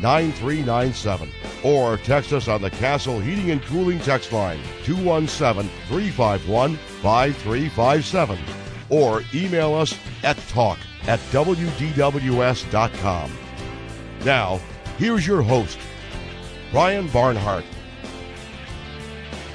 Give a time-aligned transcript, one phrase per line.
[0.00, 1.30] 9397
[1.64, 8.38] or text us on the Castle Heating and Cooling text line 217 351 5357
[8.90, 13.32] or email us at talk at wdws.com.
[14.24, 14.60] Now,
[14.98, 15.78] here's your host,
[16.70, 17.64] Brian Barnhart.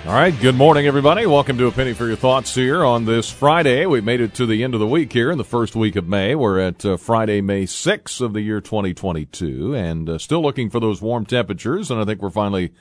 [0.06, 1.26] All right, good morning, everybody.
[1.26, 3.86] Welcome to A Penny for Your Thoughts here on this Friday.
[3.86, 6.10] We've made it to the end of the week here in the first week of
[6.10, 6.36] May.
[6.36, 10.82] We're at uh, Friday, May 6th of the year 2022, and uh, still looking for
[10.82, 12.74] those warm temperatures, and I think we're finally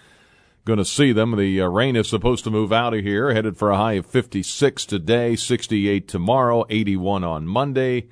[0.65, 1.37] going to see them.
[1.37, 4.07] The uh, rain is supposed to move out of here, headed for a high of
[4.07, 8.09] 56 today, 68 tomorrow, 81 on Monday.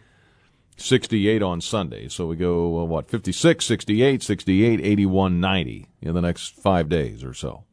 [0.77, 2.09] 68 on Sunday.
[2.09, 7.23] So we go, uh, what, 56, 68, 68, 81, 90 in the next five days
[7.23, 7.65] or so.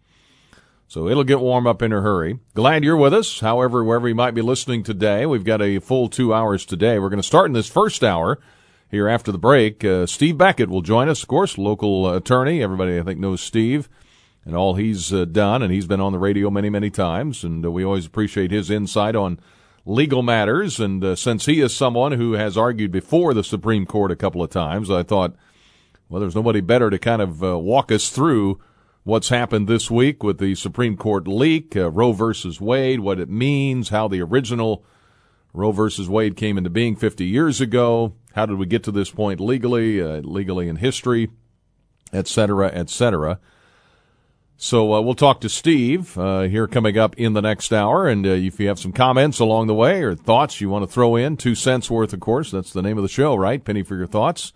[0.89, 2.39] So it'll get warm up in a hurry.
[2.53, 3.41] Glad you're with us.
[3.41, 6.97] However, wherever you might be listening today, we've got a full two hours today.
[6.97, 8.39] We're going to start in this first hour
[8.89, 9.83] here after the break.
[9.83, 12.63] Uh, Steve Beckett will join us, of course, local attorney.
[12.63, 13.89] Everybody, I think, knows Steve
[14.45, 17.65] and all he's uh, done, and he's been on the radio many, many times, and
[17.65, 19.41] uh, we always appreciate his insight on
[19.85, 20.79] legal matters.
[20.79, 24.41] And uh, since he is someone who has argued before the Supreme Court a couple
[24.41, 25.35] of times, I thought,
[26.07, 28.61] well, there's nobody better to kind of uh, walk us through
[29.07, 33.29] what's happened this week with the Supreme Court leak, uh, Roe versus Wade, what it
[33.29, 34.83] means, how the original
[35.53, 39.09] Roe versus Wade came into being 50 years ago, how did we get to this
[39.09, 41.29] point legally, uh, legally in history,
[42.11, 43.39] et cetera, et cetera.
[44.57, 48.27] So uh, we'll talk to Steve uh, here coming up in the next hour, and
[48.27, 51.15] uh, if you have some comments along the way or thoughts you want to throw
[51.15, 52.51] in, two cents worth, of course.
[52.51, 53.63] That's the name of the show, right?
[53.63, 54.51] Penny for your thoughts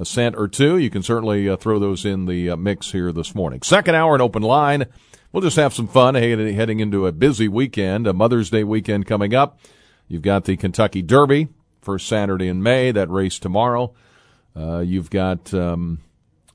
[0.00, 0.78] a cent or two.
[0.78, 3.60] You can certainly uh, throw those in the uh, mix here this morning.
[3.60, 4.86] Second hour, an open line.
[5.30, 9.34] We'll just have some fun heading into a busy weekend, a Mother's Day weekend coming
[9.34, 9.60] up.
[10.08, 11.48] You've got the Kentucky Derby,
[11.82, 13.94] first Saturday in May, that race tomorrow.
[14.56, 16.00] Uh, you've got, um,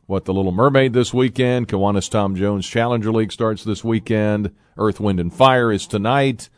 [0.08, 1.68] what, the Little Mermaid this weekend.
[1.70, 4.54] Kiwanis Tom Jones Challenger League starts this weekend.
[4.78, 6.50] Earth, Wind, and Fire is tonight.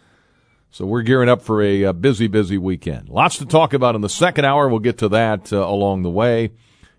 [0.72, 3.10] So we're gearing up for a, a, busy, busy weekend.
[3.10, 4.68] Lots to talk about in the second hour.
[4.68, 6.52] We'll get to that uh, along the way.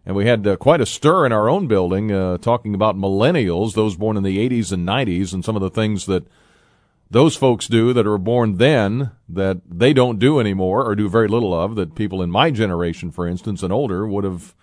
[0.08, 3.74] And we had uh, quite a stir in our own building uh, talking about millennials,
[3.74, 6.26] those born in the 80s and 90s, and some of the things that
[7.10, 11.28] those folks do that are born then that they don't do anymore or do very
[11.28, 14.54] little of that people in my generation, for instance, and older would have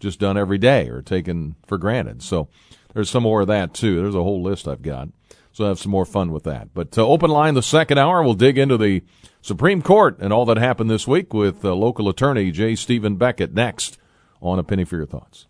[0.00, 2.22] just done every day or taken for granted.
[2.22, 2.48] So
[2.94, 4.00] there's some more of that too.
[4.00, 5.10] There's a whole list I've got.
[5.52, 6.72] So I have some more fun with that.
[6.72, 9.02] But uh, open line the second hour, we'll dig into the
[9.42, 12.74] Supreme Court and all that happened this week with uh, local attorney J.
[12.74, 13.98] Stephen Beckett next
[14.44, 15.46] on A Penny for Your Thoughts.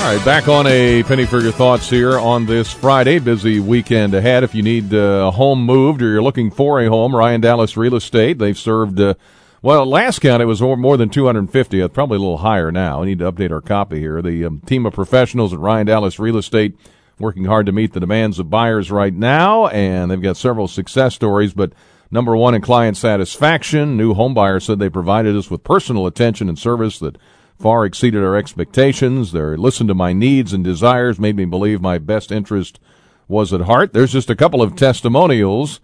[0.00, 3.18] All right, back on A Penny for Your Thoughts here on this Friday.
[3.18, 4.42] Busy weekend ahead.
[4.42, 7.76] If you need uh, a home moved or you're looking for a home, Ryan Dallas
[7.76, 9.14] Real Estate, they've served, uh,
[9.60, 11.86] well, last count it was more than 250.
[11.88, 13.02] Probably a little higher now.
[13.02, 14.22] I need to update our copy here.
[14.22, 16.78] The um, team of professionals at Ryan Dallas Real Estate
[17.18, 21.14] working hard to meet the demands of buyers right now, and they've got several success
[21.14, 21.72] stories, but
[22.12, 23.96] Number one in client satisfaction.
[23.96, 27.16] New homebuyers said they provided us with personal attention and service that
[27.56, 29.30] far exceeded our expectations.
[29.30, 32.80] They listened to my needs and desires, made me believe my best interest
[33.28, 33.92] was at heart.
[33.92, 35.80] There's just a couple of testimonials.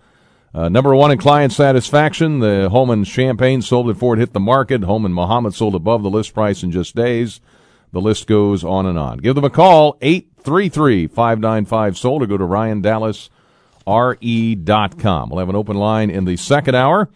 [0.53, 4.41] Uh, number one in client satisfaction, the home in Champaign sold before it hit the
[4.41, 4.83] market.
[4.83, 7.41] Home in Mahomet sold above the list price in just days.
[7.93, 9.19] The list goes on and on.
[9.19, 13.31] Give them a call, 833 595 sold, or go to Ryan Dallas
[13.87, 15.31] re.com.
[15.31, 17.09] We'll have an open line in the second hour.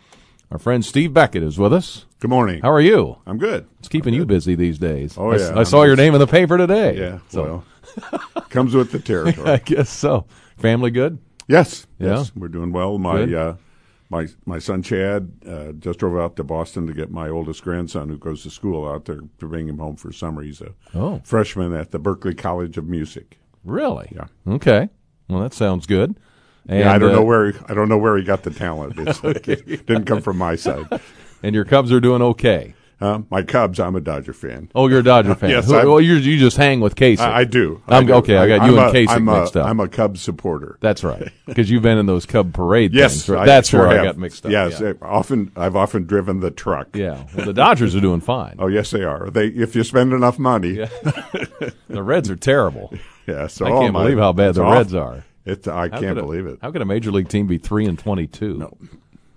[0.51, 2.07] Our friend Steve Beckett is with us.
[2.19, 2.61] Good morning.
[2.63, 3.19] How are you?
[3.27, 3.67] I'm good.
[3.79, 5.17] It's keeping you busy these days.
[5.17, 5.53] Oh, yeah.
[5.55, 6.99] I, I saw your name in the paper today.
[6.99, 7.65] Yeah, so.
[8.13, 9.49] well, comes with the territory.
[9.51, 10.27] I guess so.
[10.59, 11.19] Family good?
[11.49, 11.87] Yes.
[11.99, 12.17] Yeah.
[12.17, 12.99] Yes, we're doing well.
[12.99, 13.57] My uh,
[14.11, 18.09] my my son Chad uh, just drove out to Boston to get my oldest grandson,
[18.09, 20.43] who goes to school out there, to bring him home for summer.
[20.43, 21.23] He's a oh.
[21.25, 23.39] freshman at the Berklee College of Music.
[23.65, 24.13] Really?
[24.15, 24.27] Yeah.
[24.47, 24.91] Okay.
[25.29, 26.19] Well, that sounds good.
[26.71, 28.51] And, yeah, I don't uh, know where he, I don't know where he got the
[28.51, 28.95] talent.
[28.97, 30.87] It's like, it didn't come from my side.
[31.43, 32.75] And your Cubs are doing okay.
[33.01, 34.71] Uh, my Cubs, I'm a Dodger fan.
[34.75, 35.49] Oh, you're a Dodger fan.
[35.51, 37.23] Yes, Who- well, you you just hang with Casey.
[37.23, 37.83] I, I do.
[37.89, 38.13] I'm- I do.
[38.15, 39.67] okay, I got you I'm and a- Kasich I'm a- mixed up.
[39.67, 40.77] I'm a Cubs supporter.
[40.81, 43.29] That's right, because you've been in those Cub parade yes, things.
[43.31, 43.43] right?
[43.43, 44.05] I That's sure where I have.
[44.05, 44.53] got mixed up.
[44.53, 44.93] Yes, yeah.
[45.01, 46.95] often I've often driven the truck.
[46.95, 47.25] Yeah.
[47.35, 48.57] Well, the Dodgers are doing fine.
[48.59, 49.31] Oh yes, they are.
[49.31, 50.73] They if you spend enough money.
[50.75, 50.89] Yeah.
[51.89, 52.93] The Reds are terrible.
[53.49, 55.25] so I oh, can't my- believe how bad the off- Reds are.
[55.51, 56.59] It's I How can't a- believe it.
[56.63, 58.57] How could a major league team be three and twenty-two?
[58.59, 58.77] No,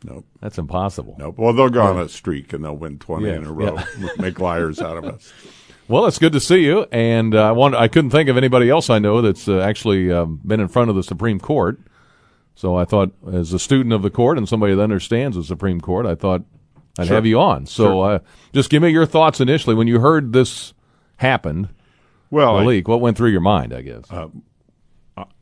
[0.04, 1.16] no, That's impossible.
[1.18, 1.34] no.
[1.38, 3.78] Well, they'll go on a streak and they'll win twenty Yeah, in a row.
[4.18, 5.32] Make liars out of us.
[5.88, 8.70] Well, it's good to see you, and uh, I want I couldn't think of anybody
[8.70, 11.80] else I know that's uh, actually um, been in front of the Supreme Court.
[12.56, 15.82] So I thought, as a student of the court and somebody that understands the Supreme
[15.82, 16.44] Court, I thought
[17.00, 17.16] I'd Sure.
[17.16, 17.66] have you on.
[17.66, 18.20] So uh,
[18.54, 20.74] just give me your thoughts initially when you heard this
[21.18, 21.70] happened,
[22.30, 22.88] Well, I- leak.
[22.88, 23.74] What went through your mind?
[23.74, 24.06] I guess.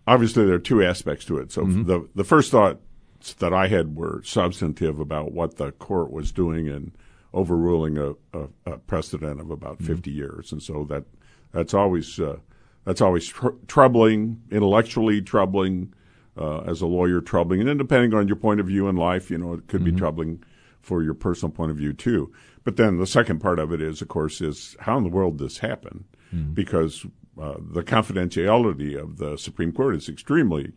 [0.08, 1.52] Obviously there are two aspects to it.
[1.52, 1.84] So Mm-hmm.
[1.84, 6.68] the the first thoughts that I had were substantive about what the court was doing
[6.68, 6.94] in
[7.34, 9.88] overruling a, a, a precedent of about Mm-hmm.
[9.94, 11.06] 50 years, and so that
[11.52, 12.38] that's always uh,
[12.84, 15.94] that's always tr- troubling, intellectually troubling,
[16.38, 19.30] uh, as a lawyer troubling, and then depending on your point of view in life,
[19.30, 19.92] you know, it could Mm-hmm.
[19.96, 20.44] be troubling
[20.82, 22.34] for your personal point of view too.
[22.64, 25.38] But then the second part of it is, of course, is how in the world
[25.38, 26.06] this happened,
[26.54, 27.06] because
[27.40, 30.74] uh, the confidentiality of the Supreme Court is extremely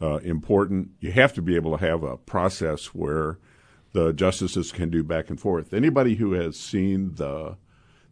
[0.00, 0.90] uh, important.
[1.00, 3.38] You have to be able to have a process where
[3.92, 5.72] the justices can do back and forth.
[5.72, 7.56] Anybody who has seen the,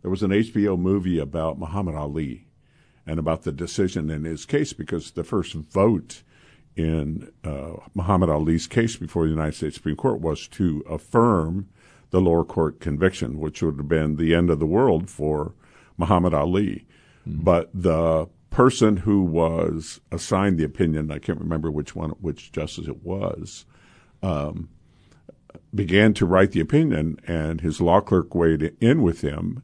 [0.03, 2.47] there was an HBO movie about Muhammad Ali
[3.07, 6.23] and about the decision in his case because the first vote
[6.77, 11.69] in uh, Muhammad Ali's case before the United States Supreme Court was to affirm
[12.11, 15.55] the lower court conviction, which would have been the end of the world for
[15.97, 16.87] Muhammad Ali.
[17.27, 22.87] But the person who was assigned the opinion, I can't remember which one, which justice
[22.87, 23.67] it was,
[24.23, 24.69] um,
[25.75, 29.63] began to write the opinion, and his law clerk weighed in with him,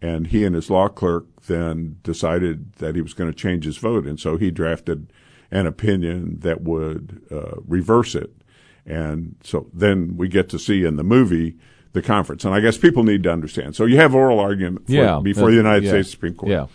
[0.00, 3.76] and he and his law clerk then decided that he was going to change his
[3.76, 5.12] vote, and so he drafted
[5.50, 8.32] an opinion that would uh, reverse it,
[8.84, 11.56] and so then we get to see in the movie
[11.92, 13.76] the conference, and I guess people need to understand.
[13.76, 15.90] So you have oral argument for, Yeah, before uh, the United yeah.
[15.90, 16.66] States Supreme Court, Yeah.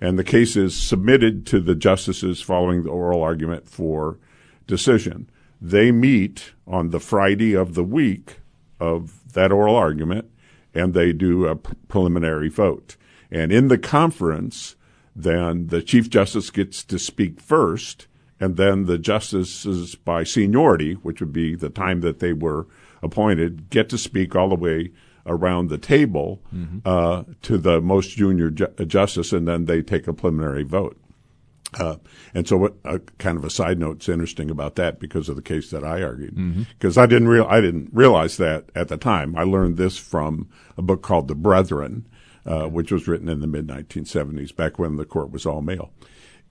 [0.00, 4.18] And the case is submitted to the justices following the oral argument for
[4.66, 5.28] decision.
[5.60, 8.40] They meet on the Friday of the week
[8.78, 10.30] of that oral argument,
[10.72, 12.96] and they do a preliminary vote.
[13.30, 14.76] And in the conference,
[15.16, 18.06] then the Chief Justice gets to speak first,
[18.38, 22.68] and then the justices by seniority, which would be the time that they were
[23.02, 24.92] appointed, get to speak all the way
[25.28, 26.40] around the table
[26.84, 30.96] uh, to the most junior ju- justice, and then they take a preliminary vote.
[31.78, 31.96] Uh,
[32.34, 35.36] and so, what uh, kind of a side note is interesting about that because of
[35.36, 36.34] the case that I argued.
[36.70, 39.36] Because I didn't real I didn't realize that at the time.
[39.36, 40.48] I learned this from
[40.78, 42.06] a book called The Brethren,
[42.46, 45.92] uh, which was written in the mid 1970s, back when the court was all male.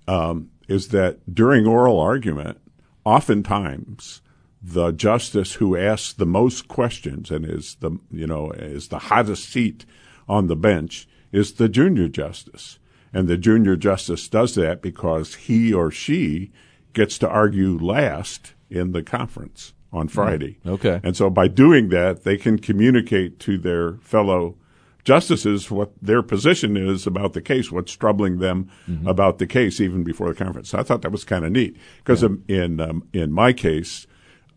[0.07, 2.59] Um, is that during oral argument,
[3.03, 4.21] oftentimes
[4.67, 9.49] the justice who asks the most questions and is the you know is the hottest
[9.49, 9.85] seat
[10.27, 12.79] on the bench is the junior justice.
[13.13, 16.51] And the junior justice does that because he or she
[16.93, 20.57] gets to argue last in the conference on Friday.
[20.65, 20.99] Okay.
[21.01, 24.57] And so by doing that, they can communicate to their fellow
[25.05, 28.69] justices what their position is about the case, what's troubling them
[29.05, 30.69] about the case even before the conference.
[30.69, 34.05] So I thought that was kind of neat because in um, in my case,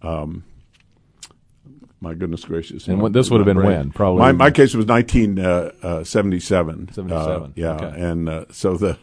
[0.03, 0.45] um,
[2.01, 3.69] my goodness gracious, And what- this would have been brain.
[3.71, 3.91] when?
[3.91, 5.37] Probably- my my case was nineteen
[6.05, 6.89] seventy seven.
[6.93, 8.01] 77, yeah, okay.
[8.01, 8.97] and uh, so the,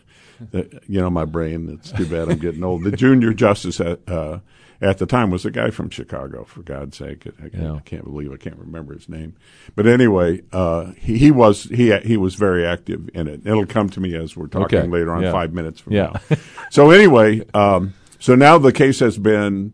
[0.52, 1.70] the you know my brain.
[1.70, 2.84] It's too bad I'm getting old.
[2.84, 4.40] The junior justice at uh,
[4.82, 6.44] at the time was a guy from Chicago.
[6.44, 7.74] For God's sake, I, I, Yeah.
[7.74, 9.36] I can't believe I can't remember his name.
[9.76, 13.42] But anyway, uh, he, he was he he was very active in it.
[13.46, 14.88] It'll come to me as we're talking Okay.
[14.88, 15.32] later on, Yeah.
[15.32, 16.18] five minutes from Yeah.
[16.32, 16.38] now.
[16.72, 19.74] so anyway, um, so now the case has been.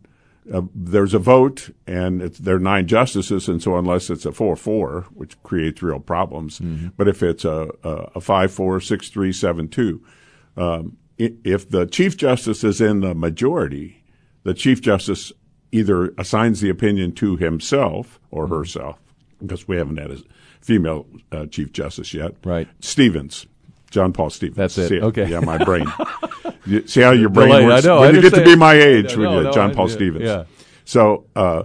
[0.51, 4.31] Uh, there's a vote, and it's, there are nine justices, and so unless it's a
[4.31, 6.59] four-four, which creates real problems,
[6.97, 10.03] but if it's a, a, five-four, six-three, seven-two,
[10.57, 14.03] um, if the chief justice is in the majority,
[14.43, 15.31] the chief justice
[15.71, 18.55] either assigns the opinion to himself or Mm-hmm.
[18.55, 18.99] herself,
[19.39, 20.17] because we haven't had a
[20.59, 22.33] female uh, chief justice yet.
[22.43, 22.67] Right.
[22.79, 23.45] Stevens,
[23.93, 24.57] John Paul Stevens.
[24.57, 24.89] That's it.
[24.89, 25.29] See Okay.
[25.29, 25.85] Yeah, my brain.
[26.65, 27.67] You see how your brain Delayed.
[27.67, 28.01] works I know.
[28.01, 30.25] when I you get to be my age, when know, you no, John Paul Stevens.
[30.25, 30.45] yeah.
[30.83, 31.63] So, uh,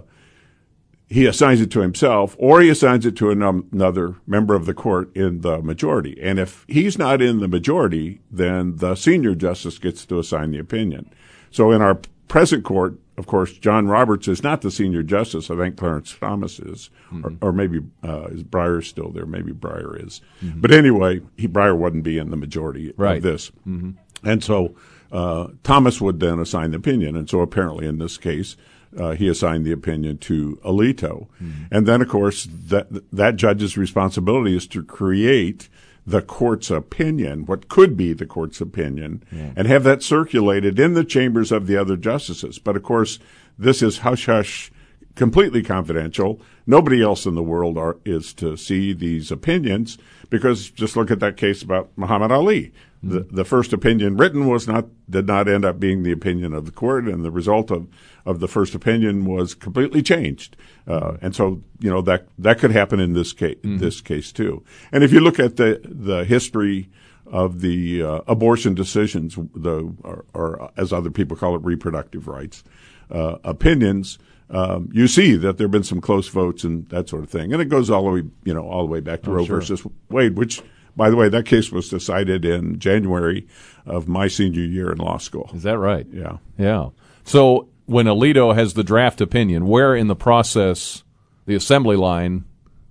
[1.07, 5.13] he assigns it to himself or he assigns it to another member of the court
[5.15, 6.15] in the majority.
[6.21, 10.59] And if he's not in the majority, then the senior justice gets to assign the
[10.59, 11.09] opinion.
[11.49, 15.51] So in our present court, of course, John Roberts is not the senior justice.
[15.51, 17.43] I think Clarence Thomas is, mm-hmm.
[17.43, 19.25] or, or, maybe uh, is Breyer still there?
[19.25, 20.21] Maybe Breyer is.
[20.41, 20.61] Mm-hmm.
[20.61, 23.17] But anyway, he, Breyer wouldn't be in the majority right.
[23.17, 23.51] of this.
[23.67, 23.91] Mm-hmm.
[24.23, 24.73] And so
[25.11, 27.17] uh, Thomas would then assign the opinion.
[27.17, 28.55] And so apparently in this case,
[28.97, 31.27] uh, he assigned the opinion to Alito.
[31.43, 31.63] Mm-hmm.
[31.71, 35.67] And then, of course, that, that judge's responsibility is to create
[36.09, 39.51] the court's opinion, what could be the court's opinion, yeah.
[39.55, 42.57] and have that circulated in the chambers of the other justices.
[42.57, 43.19] But of course,
[43.59, 44.71] this is hush hush,
[45.15, 46.41] completely confidential.
[46.65, 49.99] Nobody else in the world are, is to see these opinions
[50.31, 52.73] because just look at that case about Muhammad Ali.
[53.03, 53.35] The, mm-hmm.
[53.35, 56.71] the first opinion written was not did not end up being the opinion of the
[56.71, 57.87] court, and the result of,
[58.29, 60.55] of the first opinion was completely changed.
[60.87, 63.77] Uh, and so, you know that that could happen in this case mm-hmm.
[63.77, 64.63] this case too.
[64.91, 66.89] And if you look at the the history
[67.25, 72.63] of the uh, abortion decisions, the or, or, as other people call it, reproductive rights
[73.11, 74.19] uh, opinions.
[74.51, 77.53] Um, you see that there have been some close votes and that sort of thing,
[77.53, 79.45] and it goes all the way, you know, all the way back to oh, Roe
[79.45, 79.59] sure.
[79.59, 80.63] versus Wade, which
[80.95, 83.47] by the way, that case was decided in January
[83.85, 85.49] of my senior year in law school.
[85.53, 86.05] Is that right?
[86.11, 86.37] Yeah.
[86.57, 86.89] Yeah.
[87.23, 91.03] So when Alito has the draft opinion, where in the process,
[91.45, 92.45] the assembly line,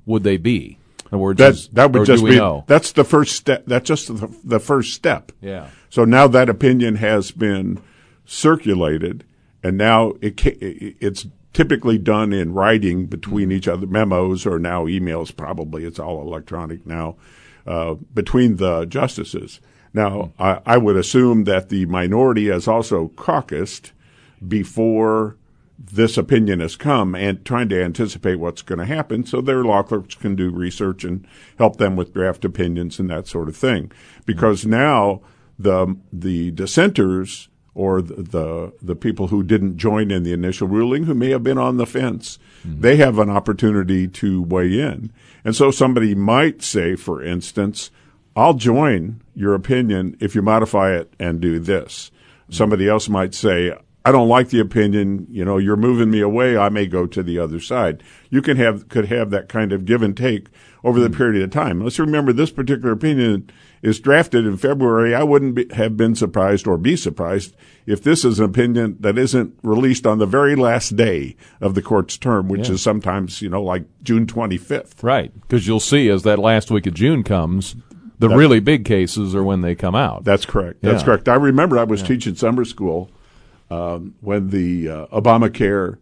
[0.07, 0.79] would they be?
[1.13, 2.65] In words, that, that would just be know?
[2.67, 3.65] that's the first step.
[3.67, 5.33] That's just the, the first step.
[5.41, 5.69] Yeah.
[5.89, 7.81] So now that opinion has been
[8.27, 9.25] circulated,
[9.63, 15.35] and now it it's typically done in writing between each other, memos or now emails.
[15.35, 17.17] Probably it's all electronic now
[17.67, 19.61] uh, between the justices.
[19.95, 23.93] Now, I, I, would assume that the minority has also caucused
[24.47, 25.37] before
[25.79, 29.83] this opinion has come and trying to anticipate what's going to happen so their law
[29.83, 31.27] clerks can do research and
[31.57, 33.91] help them with draft opinions and that sort of thing.
[34.27, 35.21] Because now
[35.57, 41.05] the, the dissenters or the, the, the people who didn't join in the initial ruling,
[41.05, 42.81] who may have been on the fence, mm-hmm.
[42.81, 45.13] they have an opportunity to weigh in.
[45.45, 47.93] And so somebody might say, for instance,
[48.35, 52.11] I'll join your opinion if you modify it and do this.
[52.11, 52.53] Mm-hmm.
[52.55, 53.77] Somebody else might say,
[54.09, 55.27] I don't like the opinion.
[55.29, 56.57] You know, you're moving me away.
[56.57, 58.03] I may go to the other side.
[58.31, 60.49] You can have could have that kind of give and take
[60.83, 61.17] over the mm-hmm.
[61.17, 61.83] period of time.
[61.83, 63.51] Let's remember this particular opinion
[63.83, 67.55] is drafted in February, I wouldn't be, have been surprised or be surprised
[67.87, 71.83] if this is an opinion that isn't released on the very last day of the
[71.83, 72.75] court's term, which yeah.
[72.75, 75.03] is sometimes, you know, like June 25th.
[75.03, 75.33] Right.
[75.43, 77.77] Because you'll see as that last week of June comes,
[78.19, 80.25] the that's, really big cases are when they come out.
[80.25, 80.83] That's correct.
[80.83, 81.07] That's yeah.
[81.07, 81.29] correct.
[81.29, 82.09] I remember I was yeah.
[82.09, 83.11] teaching summer school
[83.71, 85.99] um, when the uh, Obamacare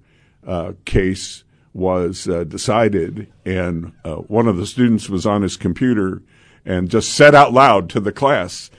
[0.47, 6.23] uh, case was uh, decided, and uh, one of the students was on his computer
[6.65, 8.71] and just said out loud to the class,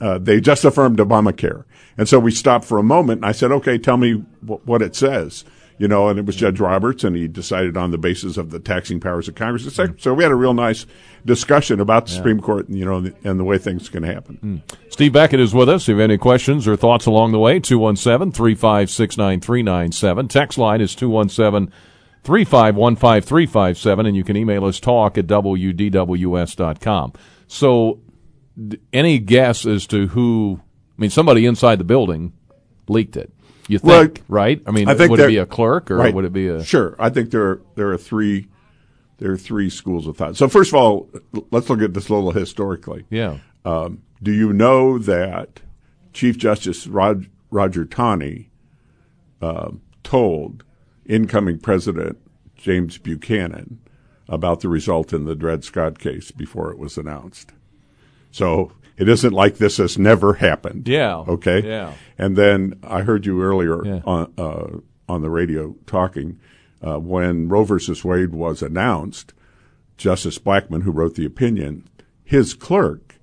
[0.00, 1.64] uh, they just affirmed Obamacare.
[1.96, 4.82] And so we stopped for a moment and I said, okay, tell me w- what
[4.82, 5.44] it says.
[5.80, 8.60] You know, and it was Judge Roberts, and he decided on the basis of the
[8.60, 9.74] taxing powers of Congress.
[9.96, 10.84] So we had a real nice
[11.24, 12.18] discussion about the yeah.
[12.18, 14.38] Supreme Court, and you know, and the way things can happen.
[14.44, 14.92] Mm.
[14.92, 15.84] Steve Beckett is with us.
[15.84, 20.28] If you have any questions or thoughts along the way, 217 356 9397.
[20.28, 21.72] Text line is 217
[22.24, 27.12] 3515357, and you can email us talk at wdws.com.
[27.46, 28.00] So,
[28.92, 32.34] any guess as to who, I mean, somebody inside the building
[32.86, 33.32] leaked it.
[33.70, 34.60] You think, well, right?
[34.66, 36.12] I mean, I think would it be a clerk or right.
[36.12, 36.64] would it be a.
[36.64, 36.96] Sure.
[36.98, 38.48] I think there are, there are three.
[39.18, 40.36] There are three schools of thought.
[40.36, 41.08] So first of all,
[41.52, 43.04] let's look at this a little historically.
[43.10, 43.38] Yeah.
[43.64, 45.60] Um, do you know that
[46.12, 48.50] Chief Justice Rod, Roger Taney
[49.40, 49.70] uh,
[50.02, 50.64] told
[51.06, 52.18] incoming President
[52.56, 53.78] James Buchanan
[54.28, 57.52] about the result in the Dred Scott case before it was announced.
[58.30, 60.86] So it isn't like this has never happened.
[60.86, 61.16] Yeah.
[61.16, 61.66] Okay.
[61.66, 61.94] Yeah.
[62.18, 64.00] And then I heard you earlier yeah.
[64.04, 64.78] on uh,
[65.08, 66.38] on the radio talking
[66.86, 69.32] uh, when Roe versus Wade was announced.
[69.96, 71.86] Justice Blackmun, who wrote the opinion,
[72.24, 73.16] his clerk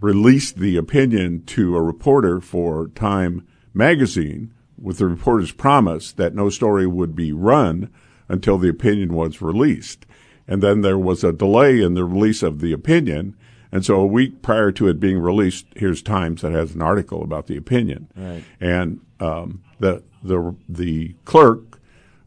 [0.00, 6.50] released the opinion to a reporter for Time magazine with the reporter's promise that no
[6.50, 7.90] story would be run
[8.28, 10.04] until the opinion was released.
[10.46, 13.34] And then there was a delay in the release of the opinion.
[13.74, 17.24] And so a week prior to it being released, here's Times that has an article
[17.24, 18.08] about the opinion.
[18.16, 18.44] Right.
[18.60, 21.80] And um, the the the clerk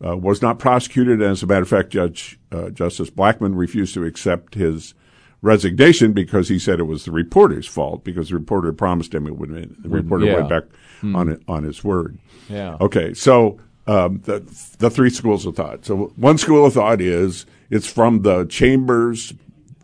[0.05, 1.21] uh, was not prosecuted.
[1.21, 4.93] And as a matter of fact, Judge uh, Justice Blackmun refused to accept his
[5.41, 9.37] resignation because he said it was the reporter's fault because the reporter promised him it
[9.37, 9.49] would.
[9.81, 10.35] The reporter yeah.
[10.35, 10.63] went back
[11.01, 11.15] mm.
[11.15, 12.19] on it, on his word.
[12.49, 12.75] Yeah.
[12.81, 13.13] Okay.
[13.13, 14.39] So um, the
[14.79, 15.85] the three schools of thought.
[15.85, 19.33] So one school of thought is it's from the chambers,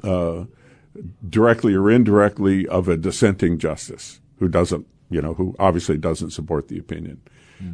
[0.04, 0.44] uh,
[1.28, 6.68] directly or indirectly, of a dissenting justice who doesn't, you know, who obviously doesn't support
[6.68, 7.22] the opinion.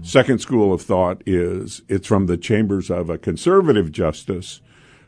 [0.02, 4.62] Second school of thought is it's from the chambers of a conservative justice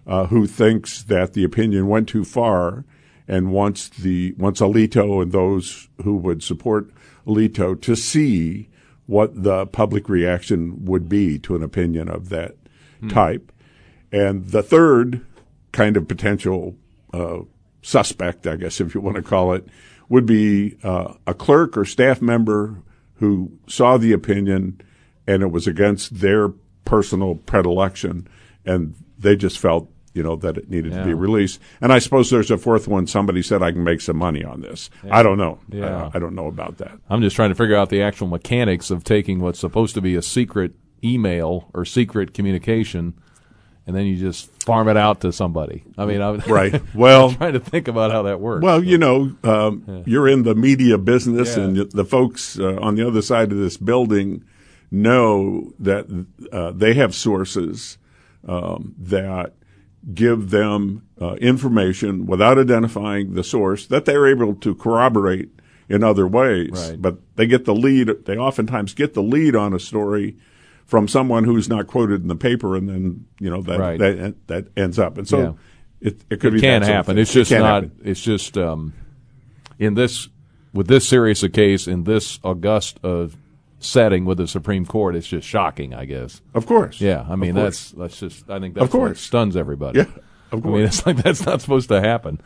[0.07, 2.83] uh, who thinks that the opinion went too far
[3.27, 6.89] and wants the wants Alito and those who would support
[7.27, 8.69] Alito to see
[9.05, 12.55] what the public reaction would be to an opinion of that
[13.09, 13.51] type.
[14.11, 15.25] And the third
[15.71, 16.75] kind of potential
[17.13, 17.39] uh,
[17.81, 19.67] suspect, I guess, if you want to call it,
[20.09, 22.81] would be uh, a clerk or staff member
[23.15, 24.81] who saw the opinion
[25.27, 26.49] and it was against their
[26.85, 28.27] personal predilection
[28.65, 31.59] and they just felt you know that it needed to be released.
[31.79, 33.07] And i suppose there's a fourth one.
[33.07, 34.89] Somebody said i can make some money on this.
[35.09, 35.59] I don't know.
[35.69, 36.09] Yeah.
[36.13, 36.99] I, I don't know about that.
[37.09, 40.15] I'm just trying to figure out the actual mechanics of taking what's supposed to be
[40.15, 40.73] a secret
[41.03, 43.13] email or secret communication,
[43.87, 45.83] and then you just farm it out to somebody.
[45.97, 48.63] I mean, I'm right well I'm trying to think about how that works.
[48.63, 51.63] Well, you know, um, you're in the media business, Yeah.
[51.63, 54.45] and the folks uh, on the other side of this building
[54.89, 57.97] know that uh, they have sources
[58.47, 59.53] um, that
[60.13, 65.49] give them uh, information without identifying the source that they're able to corroborate
[65.89, 66.71] in other ways.
[66.71, 67.01] Right.
[67.01, 68.07] But they get the lead.
[68.25, 70.37] They oftentimes get the lead on a story
[70.91, 73.97] from someone who's not quoted in the paper, and then you know that Right.
[73.97, 75.17] that that ends up.
[75.17, 75.39] And so.
[75.39, 75.51] Yeah.
[76.03, 77.17] It, it could it be can that sort of happen.
[77.19, 77.83] It's just can not.
[77.83, 77.91] happen.
[78.03, 78.93] It's just um,
[79.77, 80.29] in this
[80.73, 83.27] with this serious a case in this august uh,
[83.79, 85.15] setting with the Supreme Court.
[85.15, 85.93] It's just shocking.
[85.93, 86.41] I guess.
[86.55, 86.99] Of course.
[86.99, 88.49] Yeah, I mean that's that's just.
[88.49, 89.21] I think that's Of course.
[89.21, 89.99] stuns everybody.
[89.99, 90.05] Yeah,
[90.51, 90.65] of course.
[90.65, 92.41] I mean, it's like that's not supposed to happen.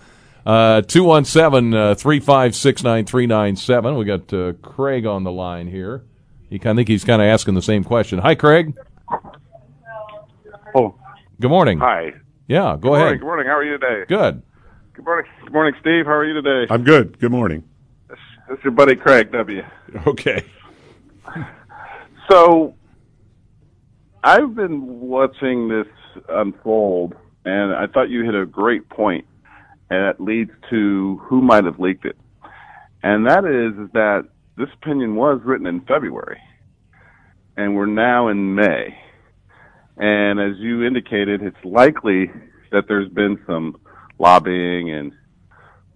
[0.45, 3.95] Uh, Two one seven three five six nine three nine seven.
[3.95, 6.03] We got uh, Craig on the line here.
[6.55, 8.19] He, I think he's kind of asking the same question.
[8.19, 8.73] Hi, Craig.
[10.73, 10.95] Oh,
[11.41, 11.79] Good morning.
[11.79, 12.13] hi.
[12.47, 13.05] Yeah, go Good morning.
[13.07, 13.19] ahead.
[13.19, 13.47] Good morning.
[13.47, 14.03] How are you today?
[14.07, 14.41] Good.
[14.93, 15.31] Good morning.
[15.43, 16.05] Good morning, Steve.
[16.05, 16.67] How are you today?
[16.73, 17.19] I'm good.
[17.19, 17.63] Good morning.
[18.07, 18.17] This
[18.57, 19.63] is your buddy Craig W.
[20.07, 20.45] Okay.
[22.27, 22.73] So,
[24.23, 25.85] I've been watching this
[26.27, 27.13] unfold,
[27.45, 29.25] and I thought you hit a great point,
[29.91, 32.17] and that leads to who might have leaked it.
[33.03, 36.39] And that is, is that this opinion was written in February,
[37.57, 38.97] and we're now in May.
[39.97, 42.31] And as you indicated, it's likely
[42.71, 43.77] that there's been some
[44.19, 45.13] lobbying and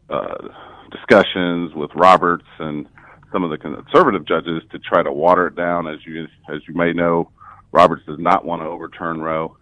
[0.09, 0.47] uh,
[0.91, 2.87] discussions with Roberts and
[3.31, 5.87] some of the conservative judges to try to water it down.
[5.87, 7.31] As you as you may know,
[7.71, 9.57] Roberts does not want to overturn Roe,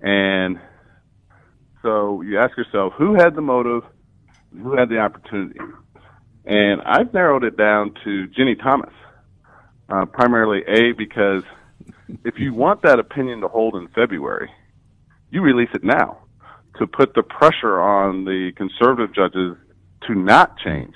[0.00, 0.58] and
[1.82, 3.82] so you ask yourself, who had the motive,
[4.52, 5.58] who had the opportunity,
[6.46, 8.92] and I've narrowed it down to Ginni Thomas,
[9.88, 11.42] uh, primarily a because
[12.24, 14.50] if you want that opinion to hold in February,
[15.30, 16.18] you release it now
[16.78, 19.56] to put the pressure on the conservative judges
[20.06, 20.94] to not change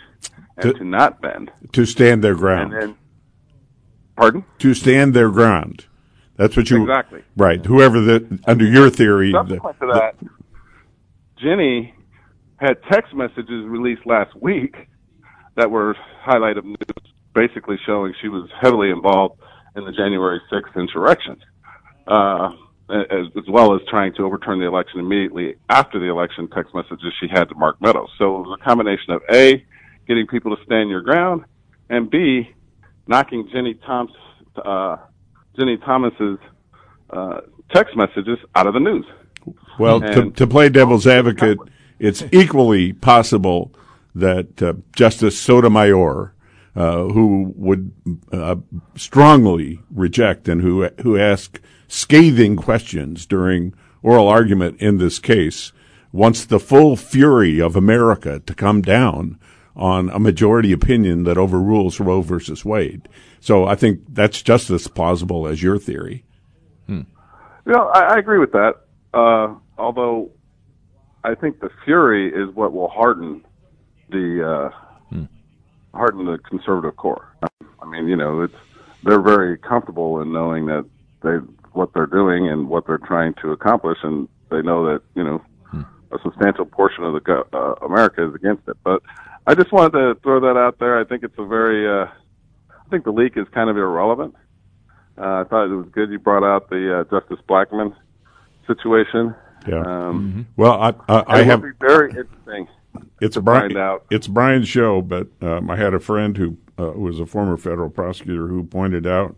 [0.56, 1.50] and To- to not bend.
[1.72, 2.72] To stand their And ground.
[2.72, 2.94] then,
[4.16, 4.44] pardon?
[4.58, 5.86] to stand their ground.
[6.36, 7.22] That's what you Exactly.
[7.36, 7.64] right.
[7.64, 9.32] Whoever the under your theory.
[9.32, 10.14] the- to that,
[11.42, 11.92] Ginni
[12.56, 14.88] had text messages released last week
[15.60, 16.76] that were highlight of news,
[17.34, 19.38] basically showing she was heavily involved
[19.76, 21.36] in the January 6th insurrection,
[22.06, 22.50] uh,
[22.88, 26.48] as, as well as trying to overturn the election immediately after the election.
[26.48, 28.08] Text messages she had to Mark Meadows.
[28.16, 29.62] So it was a combination of a
[30.08, 31.44] getting people to stand your ground,
[31.90, 32.50] and b
[33.06, 34.16] knocking Ginni Thomas,
[34.56, 34.96] uh,
[35.58, 36.38] Ginni Thomas's
[37.10, 39.04] uh, text messages out of the news.
[39.78, 41.58] well, to, to play devil's advocate,
[41.98, 43.72] it's equally possible
[44.14, 46.34] that uh, Justice Sotomayor,
[46.74, 47.92] uh, who would
[48.32, 48.56] uh,
[48.96, 55.72] strongly reject and who who asked scathing questions during oral argument in this case,
[56.12, 59.38] wants the full fury of America to come down
[59.76, 63.08] on a majority opinion that overrules Roe versus Wade.
[63.40, 66.24] So I think that's just as plausible as your theory.
[67.66, 68.74] You know, I, I agree with that.
[69.12, 70.30] Uh, although
[71.24, 73.44] I think the fury is what will harden
[74.10, 74.72] the
[75.12, 75.16] uh,
[75.94, 77.28] harden the conservative core.
[77.42, 78.54] I mean, you know, it's
[79.04, 80.84] they're very comfortable in knowing that
[81.22, 81.36] they
[81.72, 85.42] what they're doing and what they're trying to accomplish, and they know that you know
[86.12, 88.76] a substantial portion of the uh, America is against it.
[88.82, 89.02] But
[89.46, 90.98] I just wanted to throw that out there.
[90.98, 92.06] I think it's a very uh,
[92.70, 94.34] I think the leak is kind of irrelevant.
[95.16, 97.94] Uh, I thought it was good you brought out the uh, Justice Blackmun
[98.66, 99.34] situation.
[99.68, 99.82] Yeah.
[99.82, 102.68] Um, Well, I I, I have very interesting.
[103.20, 103.76] It's Brian.
[103.76, 104.06] out.
[104.10, 107.56] It's Brian's show, but um, I had a friend who uh, who was a former
[107.56, 109.36] federal prosecutor who pointed out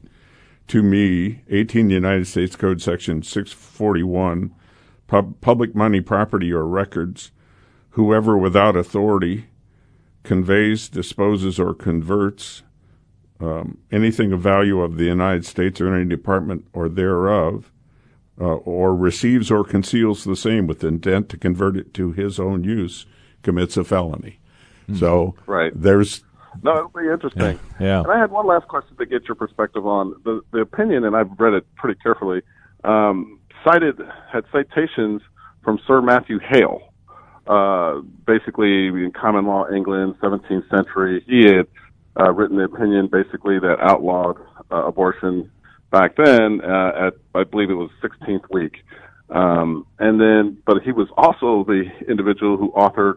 [0.69, 4.55] to me 18 United States Code Section 641,
[5.09, 7.33] pub- public money, property, or records,
[7.91, 9.47] whoever without authority
[10.23, 12.63] conveys, disposes, or converts
[13.43, 17.73] um, anything of value of the United States or any department or thereof,
[18.41, 22.63] uh, or receives or conceals the same with intent to convert it to his own
[22.65, 23.05] use,
[23.43, 24.39] commits a felony.
[24.95, 25.73] So Right.
[25.75, 26.25] there's
[26.63, 27.59] No, it'll be interesting.
[27.81, 28.01] Yeah.
[28.01, 31.17] And I had one last question to get your perspective on the the opinion, and
[31.17, 32.43] I've read it pretty carefully.
[32.85, 33.99] Um, cited
[34.31, 35.23] had citations
[35.65, 36.83] from Sir Matthew Hale,
[37.47, 41.25] uh, basically in common law England, 17th century.
[41.27, 41.67] He had
[42.21, 44.37] uh, written the opinion basically that outlawed
[44.71, 45.51] uh, abortion
[45.91, 48.85] back then uh, at I believe it was 16th week.
[49.31, 53.17] Um, and then, but he was also the individual who authored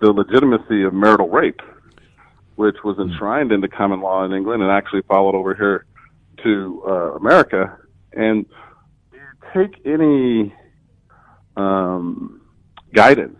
[0.00, 1.60] the legitimacy of marital rape,
[2.56, 5.86] which was enshrined into common law in England and actually followed over here
[6.42, 7.78] to uh, America.
[8.12, 8.46] And
[9.12, 9.20] you
[9.54, 10.54] take any
[11.56, 12.40] um,
[12.94, 13.38] guidance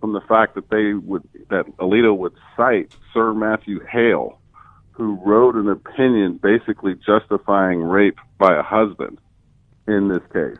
[0.00, 4.38] from the fact that they would that Alito would cite Sir Matthew Hale,
[4.92, 9.18] who wrote an opinion basically justifying rape by a husband
[9.88, 10.58] in this case?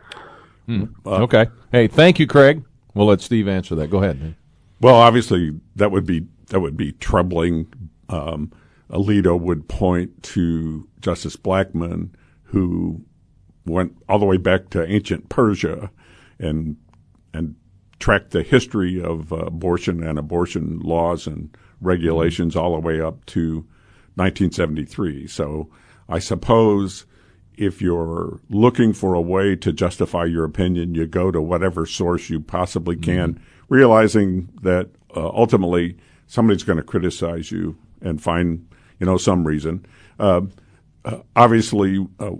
[1.05, 1.47] okay.
[1.71, 2.63] Hey, thank you, Craig.
[2.93, 3.89] We'll let Steve answer that.
[3.89, 4.35] Go ahead.
[4.79, 7.67] Well, obviously, that would be that would be troubling.
[8.09, 8.51] Um,
[8.89, 12.09] Alito would point to Justice Blackmun,
[12.43, 13.01] who
[13.65, 15.91] went all the way back to ancient Persia,
[16.39, 16.77] and
[17.33, 17.55] and
[17.99, 23.25] tracked the history of uh, abortion and abortion laws and regulations all the way up
[23.25, 23.65] to
[24.15, 25.27] 1973.
[25.27, 25.69] So,
[26.07, 27.05] I suppose
[27.57, 32.29] if you're looking for a way to justify your opinion, you go to whatever source
[32.29, 38.67] you possibly can, realizing that uh, ultimately somebody's going to criticize you and find,
[38.99, 39.85] you know, some reason.
[40.19, 40.41] Uh,
[41.05, 42.31] uh, obviously, uh,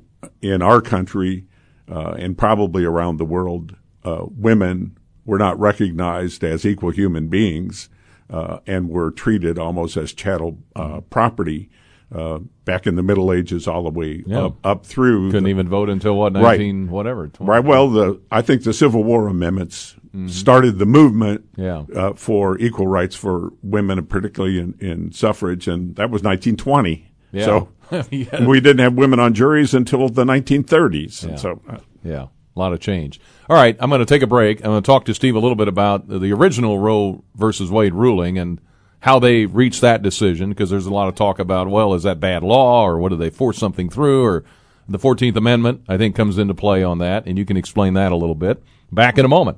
[0.42, 1.46] in our country
[1.90, 7.90] uh, and probably around the world, uh, women were not recognized as equal human beings
[8.30, 11.70] uh, and were treated almost as chattel uh, property
[12.14, 14.46] uh, back in the Middle Ages, all the way Yeah.
[14.46, 15.30] up, up through.
[15.32, 16.58] Couldn't even vote until what, Right.
[16.60, 17.28] 19, whatever.
[17.28, 17.50] 20.
[17.50, 17.64] Right.
[17.64, 19.96] Well, the I think the Civil War amendments
[20.28, 21.92] started the movement Mm-hmm.
[21.94, 22.00] Yeah.
[22.02, 27.12] uh, for equal rights for women, and particularly in, in suffrage, and that was 1920.
[27.32, 27.46] Yeah.
[27.46, 27.70] So
[28.12, 28.46] Yeah.
[28.46, 31.24] we didn't have women on juries until the 1930s.
[31.24, 32.24] And so uh, Yeah,
[32.56, 33.20] a lot of change.
[33.50, 34.60] All right, I'm going to take a break.
[34.60, 37.94] I'm going to talk to Steve a little bit about the original Roe versus Wade
[37.94, 38.60] ruling and
[39.02, 42.20] how they reached that decision because there's a lot of talk about, well, is that
[42.20, 44.44] bad law or what did they force something through or
[44.90, 48.12] the 14th Amendment, I think, comes into play on that, and you can explain that
[48.12, 48.64] a little bit.
[48.92, 49.58] Back in a moment.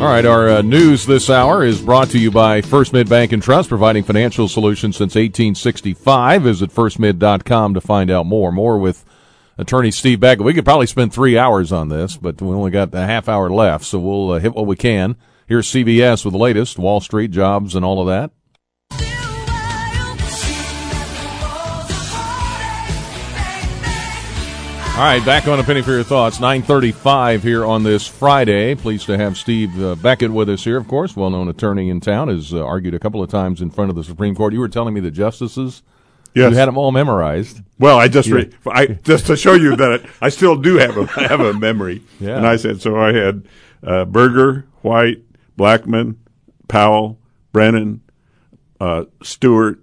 [0.00, 3.32] All right, our uh, news this hour is brought to you by First Mid Bank
[3.32, 6.42] and Trust, providing financial solutions since 1865.
[6.42, 8.52] Visit firstmid.com to find out more.
[8.52, 9.04] More with
[9.58, 10.44] attorney Steve Beckett.
[10.44, 13.50] We could probably spend three hours on this, but we only got a half hour
[13.50, 15.16] left, so we'll uh, hit what we can.
[15.48, 18.30] Here's CBS with the latest Wall Street jobs and all of that.
[24.98, 26.40] All right, back on a penny for your thoughts.
[26.40, 28.74] Nine thirty-five here on this Friday.
[28.74, 30.76] Pleased to have Steve uh, Beckett with us here.
[30.76, 33.90] Of course, well-known attorney in town has uh, argued a couple of times in front
[33.90, 34.52] of the Supreme Court.
[34.52, 35.84] You were telling me the justices.
[36.34, 36.50] Yes.
[36.50, 37.60] You had them all memorized.
[37.78, 41.06] Well, I just re- I just to show you that I still do have a
[41.06, 42.02] have a memory.
[42.18, 42.36] Yeah.
[42.36, 42.98] And I said so.
[43.00, 43.46] I had
[43.84, 45.22] uh, Burger, White,
[45.56, 46.16] Blackmun,
[46.66, 47.20] Powell,
[47.52, 48.00] Brennan,
[48.80, 49.80] uh, Stewart,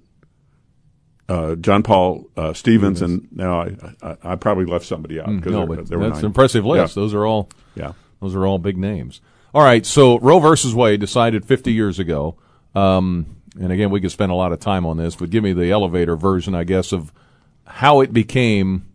[1.28, 5.52] uh, John Paul uh, Stevens, and now I, I I probably left somebody out because
[5.54, 6.20] Mm, No, there, were that's nine.
[6.20, 6.96] an impressive list.
[6.96, 7.02] Yeah.
[7.02, 7.94] Those are all Yeah.
[8.22, 9.22] those are all big names.
[9.54, 12.36] All right, so Roe versus Wade decided 50 years ago.
[12.76, 15.54] Um, and again, we could spend a lot of time on this, but give me
[15.54, 17.14] the elevator version, I guess, of
[17.66, 18.86] how it became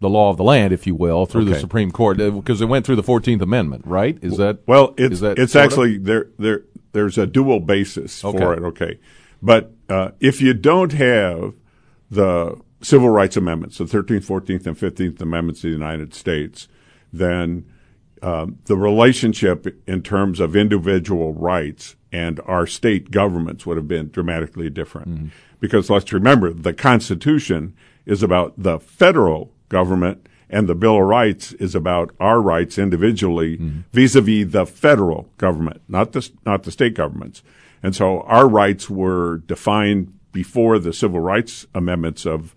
[0.00, 2.86] the law of the land, if you will, through the Supreme Court, because it went
[2.86, 4.16] through the Fourteenth Amendment, right?
[4.22, 5.72] Is that Well, it's is that it's sort of?
[5.72, 6.62] actually there there
[6.92, 8.62] there's a dual basis for it.
[8.62, 8.98] Okay,
[9.42, 11.54] but uh, if you don't have
[12.10, 16.68] the civil rights amendments, the Thirteenth, Fourteenth, and Fifteenth Amendments of the United States,
[17.12, 17.64] then
[18.22, 24.08] um, the relationship in terms of individual rights and our state governments would have been
[24.10, 25.08] dramatically different.
[25.60, 27.74] Because let's remember, the Constitution
[28.06, 33.56] is about the federal government, and the Bill of Rights is about our rights individually
[33.92, 37.42] vis-a-vis the federal government, not the not the state governments.
[37.82, 42.54] And so our rights were defined before the civil rights amendments of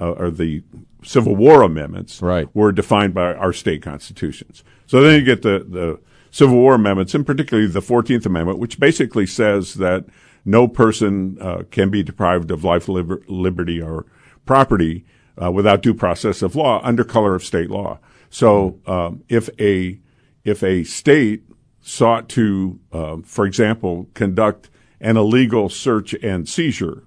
[0.00, 0.62] uh, or the
[1.04, 2.48] Civil War amendments Right.
[2.54, 4.64] were defined by our state constitutions.
[4.86, 8.80] So then you get the, the Civil War amendments, and particularly the 14th Amendment, which
[8.80, 10.04] basically says that
[10.44, 14.04] no person uh, can be deprived of life, liber- liberty, or
[14.44, 15.04] property
[15.40, 17.98] uh, without due process of law under color of state law.
[18.30, 20.00] So um, if a
[20.44, 21.44] if a state
[21.84, 24.70] sought to, uh, for example, conduct
[25.00, 27.04] an illegal search and seizure,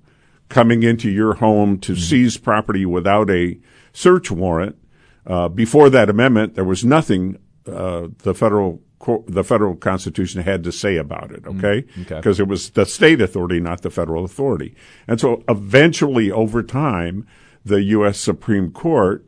[0.49, 2.01] coming into your home to mm-hmm.
[2.01, 3.57] seize property without a
[3.91, 4.77] search warrant,
[5.25, 8.81] uh, before that amendment, there was nothing uh, the federal
[9.27, 11.43] the federal constitution had to say about it.
[11.43, 11.59] Mm-hmm.
[11.59, 12.43] Okay, because okay.
[12.43, 14.75] it was the state authority, not the federal authority,
[15.07, 17.25] and so eventually, over time,
[17.65, 18.19] the U.S.
[18.19, 19.25] Supreme Court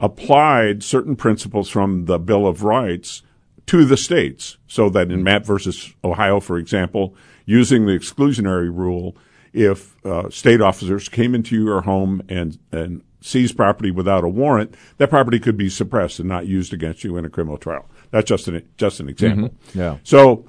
[0.00, 3.22] applied certain principles from the Bill of Rights
[3.66, 9.16] to the states, so that in Mapp versus Ohio, for example, using the exclusionary rule,
[9.52, 14.74] if uh, state officers came into your home and and seized property without a warrant,
[14.98, 17.88] that property could be suppressed and not used against you in a criminal trial.
[18.10, 19.48] That's just an just an example.
[19.48, 19.78] Mm-hmm.
[19.78, 19.96] Yeah.
[20.04, 20.46] So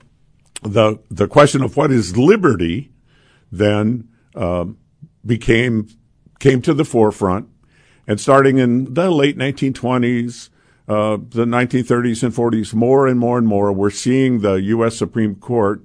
[0.61, 2.91] the the question of what is liberty
[3.51, 4.77] then um,
[5.25, 5.87] became
[6.39, 7.47] came to the forefront,
[8.07, 10.49] and starting in the late 1920s,
[10.87, 14.95] uh, the 1930s and 40s, more and more and more, we're seeing the U.S.
[14.95, 15.81] Supreme Court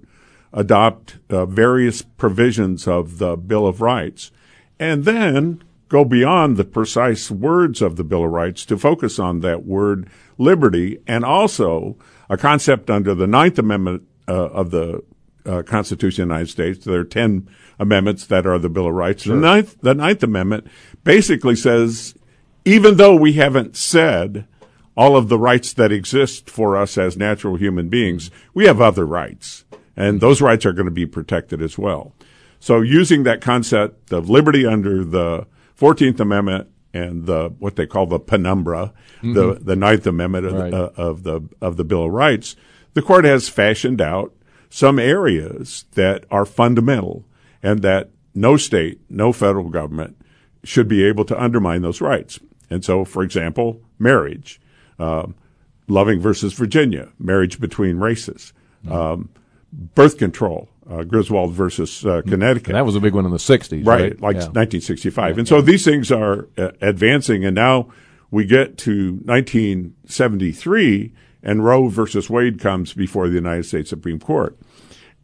[0.53, 4.31] adopt uh, various provisions of the Bill of Rights,
[4.79, 9.41] and then go beyond the precise words of the Bill of Rights to focus on
[9.41, 11.97] that word liberty and also
[12.31, 15.03] a concept under the Ninth Amendment uh, of the
[15.45, 16.85] uh, Constitution of the United States.
[16.85, 19.25] There are 10 amendments that are the Bill of Rights.
[19.25, 19.35] Sure.
[19.35, 20.67] The, Ninth, the Ninth Amendment
[21.05, 22.15] basically says
[22.65, 24.47] even though we haven't said
[24.97, 29.07] all of the rights that exist for us as natural human beings, we have other
[29.07, 29.65] rights.
[29.97, 32.15] And those rights are going to be protected as well.
[32.61, 35.47] So using that concept of liberty under the
[35.79, 39.33] 14th Amendment and the what they call the penumbra, mm-hmm.
[39.33, 40.73] the the Ninth Amendment of, right.
[40.73, 42.55] uh, of, the of the Bill of Rights,
[42.95, 44.33] the court has fashioned out
[44.71, 47.25] some areas that are fundamental
[47.63, 50.17] and that no state, no federal government
[50.65, 52.39] should be able to undermine those rights.
[52.71, 54.61] And so, for example, marriage,
[54.99, 55.27] uh,
[55.89, 58.53] Loving versus Virginia, marriage between races,
[58.85, 58.95] mm-hmm.
[58.95, 59.31] um,
[59.95, 62.69] birth control, uh, Griswold versus uh, Connecticut.
[62.69, 64.03] And that was a big one in the 60s, right?
[64.03, 64.21] right?
[64.21, 64.49] Like yeah.
[64.49, 65.35] 1965.
[65.35, 65.39] Yeah.
[65.41, 67.89] And so these things are uh, advancing, and now
[68.31, 74.57] we get to 1973, and Roe versus Wade comes before the United States Supreme Court.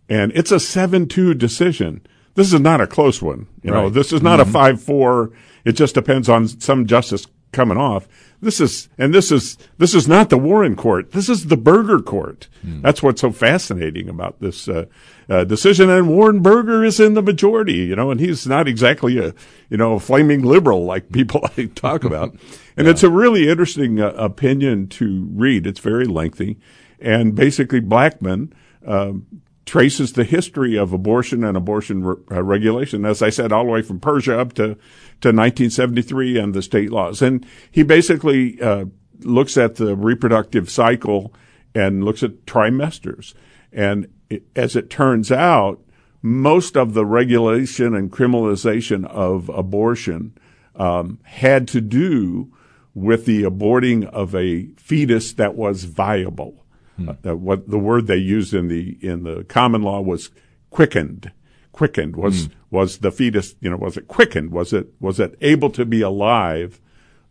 [0.09, 2.07] And it's a 7 2 decision.
[2.35, 3.47] This is not a close one.
[3.63, 3.83] You right.
[3.83, 4.51] know, this is not mm-hmm.
[4.51, 5.31] a 5 4.
[5.65, 8.09] It just depends on some justice coming off.
[8.41, 11.11] This is, and this is, this is not the Warren court.
[11.11, 12.49] This is the Burger court.
[12.65, 12.83] Mm.
[12.83, 14.87] That's what's so fascinating about this, uh,
[15.29, 15.91] uh, decision.
[15.91, 19.35] And Warren Burger is in the majority, you know, and he's not exactly a,
[19.69, 22.31] you know, a flaming liberal like people like talk about.
[22.77, 22.93] And yeah.
[22.93, 25.67] it's a really interesting uh, opinion to read.
[25.67, 26.59] It's very lengthy.
[27.01, 28.53] And basically Blackmun,
[28.87, 29.27] um,
[29.69, 33.71] traces the history of abortion and abortion re- uh, regulation, as I said, all the
[33.71, 37.21] way from Persia up to, to 1973 and the state laws.
[37.21, 38.87] And he basically uh,
[39.21, 41.35] looks at the reproductive cycle
[41.75, 43.35] and looks at trimesters.
[43.71, 45.83] And it, as it turns out,
[46.23, 50.33] most of the regulation and criminalization of abortion
[50.77, 52.51] um, had to do
[52.95, 56.65] with the aborting of a fetus that was viable.
[56.99, 57.11] Hmm.
[57.25, 60.31] Uh, what the word they used in the in the common law was
[60.71, 61.31] quickened.
[61.73, 62.53] Quickened was hmm.
[62.71, 63.55] was the fetus.
[63.61, 64.51] You know, was it quickened?
[64.51, 66.81] Was it was it able to be alive?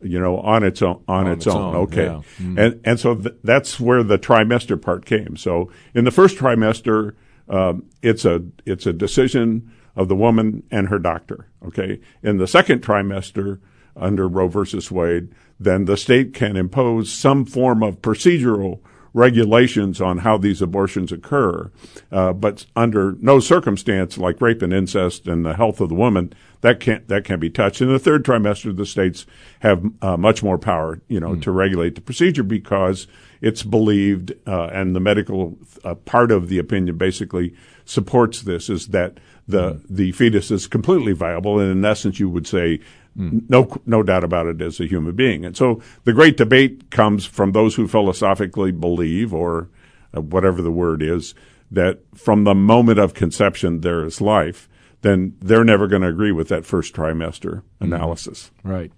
[0.01, 1.03] You know, on its own.
[1.07, 1.75] On, on its, its, own.
[1.75, 2.21] own okay, yeah.
[2.37, 2.59] Hmm.
[2.59, 5.35] and and so th- that's where the trimester part came.
[5.35, 7.15] So in the first trimester,
[7.49, 11.47] um, it's a it's a decision of the woman and her doctor.
[11.65, 13.59] Okay, in the second trimester,
[13.97, 18.79] under Roe versus Wade, then the state can impose some form of procedural
[19.17, 21.71] regulations on how these abortions occur.
[22.11, 26.31] Uh, but under no circumstance, like rape and incest and the health of the woman,
[26.61, 27.81] that can't that can't be touched.
[27.81, 29.25] In the third trimester, the states
[29.59, 31.41] have uh, much more power, you know, mm.
[31.41, 33.07] to regulate the procedure because
[33.41, 38.87] it's believed, uh, and the medical uh, part of the opinion basically supports this, is
[38.87, 39.81] that the mm.
[39.89, 42.79] the fetus is completely viable, and in essence, you would say
[43.17, 43.49] Mm.
[43.49, 45.43] No, no doubt about it as a human being.
[45.43, 49.69] And so the great debate comes from those who philosophically believe, or
[50.15, 51.33] uh, whatever the word is,
[51.71, 54.69] that from the moment of conception there is life,
[55.01, 57.93] then they're never going to agree with that first trimester mm-hmm.
[57.93, 58.51] analysis.
[58.63, 58.71] Mm.
[58.71, 58.91] Right.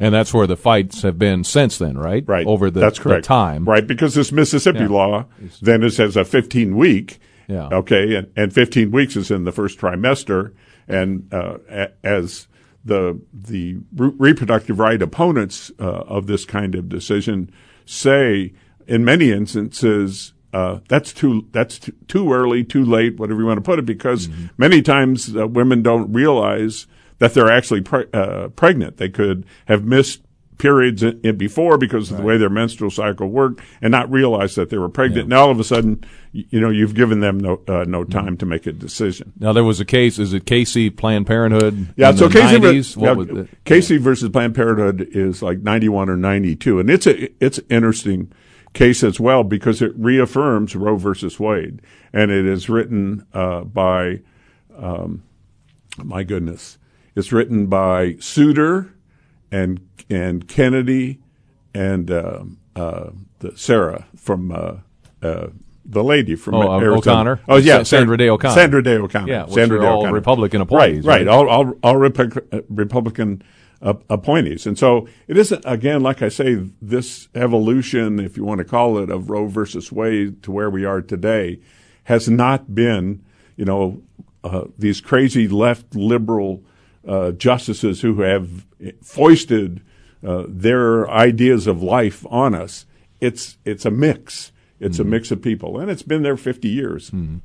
[0.00, 2.24] And that's where the fights have been since then, right?
[2.26, 2.46] Right.
[2.46, 3.24] Over the, that's correct.
[3.24, 3.64] The time.
[3.64, 3.86] Right.
[3.86, 4.88] Because this Mississippi yeah.
[4.88, 5.26] law
[5.62, 7.18] then it says a 15 week.
[7.46, 7.68] Yeah.
[7.68, 8.16] Okay.
[8.16, 10.52] And, and 15 weeks is in the first trimester.
[10.88, 11.58] And uh,
[12.02, 12.48] as
[12.84, 17.50] the the re- reproductive right opponents uh, of this kind of decision
[17.86, 18.52] say,
[18.86, 23.58] in many instances, uh, that's too that's too, too, early, too late, whatever you want
[23.58, 24.46] to put it, because mm-hmm.
[24.56, 26.86] many times uh, women don't realize
[27.18, 28.96] that they're actually pre- uh, pregnant.
[28.96, 30.20] They could have missed
[30.58, 32.22] periods in, in before because of right.
[32.22, 35.28] the way their menstrual cycle worked and not realize that they were pregnant.
[35.28, 35.36] Yeah.
[35.36, 38.10] Now all of a sudden, you know, you've given them no uh, no mm-hmm.
[38.10, 38.36] time mm-hmm.
[38.36, 39.32] to make a decision.
[39.38, 40.18] Now there was a case.
[40.18, 41.94] Is it Casey Planned Parenthood?
[41.96, 43.00] Yeah, so Casey, 90s?
[43.00, 44.00] Yeah, the, Casey yeah.
[44.00, 48.32] versus Planned Parenthood is like ninety one or ninety two, and it's a it's interesting
[48.74, 51.80] case as well because it reaffirms Roe versus Wade,
[52.12, 54.20] and it is written uh, by,
[54.76, 55.22] um,
[55.96, 56.76] my goodness,
[57.14, 58.92] it's written by Souter
[59.54, 61.20] and and Kennedy
[61.74, 64.76] and uh, uh, the Sarah from uh,
[65.22, 65.48] uh,
[65.84, 66.98] the lady from oh, Arizona.
[66.98, 67.40] O'Connor.
[67.48, 68.54] Oh yeah, Sandra Day O'Connor.
[68.54, 69.32] Sandra Day O'Connor.
[69.32, 70.14] Yeah, Sandra Day all O'Connor.
[70.14, 71.04] Republican appointees.
[71.04, 71.28] Right, right.
[71.28, 73.42] All all, all Republican
[73.80, 78.58] uh, appointees, and so it isn't again like I say this evolution, if you want
[78.58, 81.60] to call it, of Roe versus Wade to where we are today,
[82.04, 83.24] has not been
[83.56, 84.02] you know
[84.42, 86.64] uh, these crazy left liberal
[87.06, 88.64] uh, justices who have
[89.02, 89.82] foisted
[90.26, 92.86] uh, their ideas of life on us.
[93.20, 94.52] It's it's a mix.
[94.80, 95.08] It's mm-hmm.
[95.08, 97.10] a mix of people, and it's been there 50 years.
[97.10, 97.38] Mm-hmm.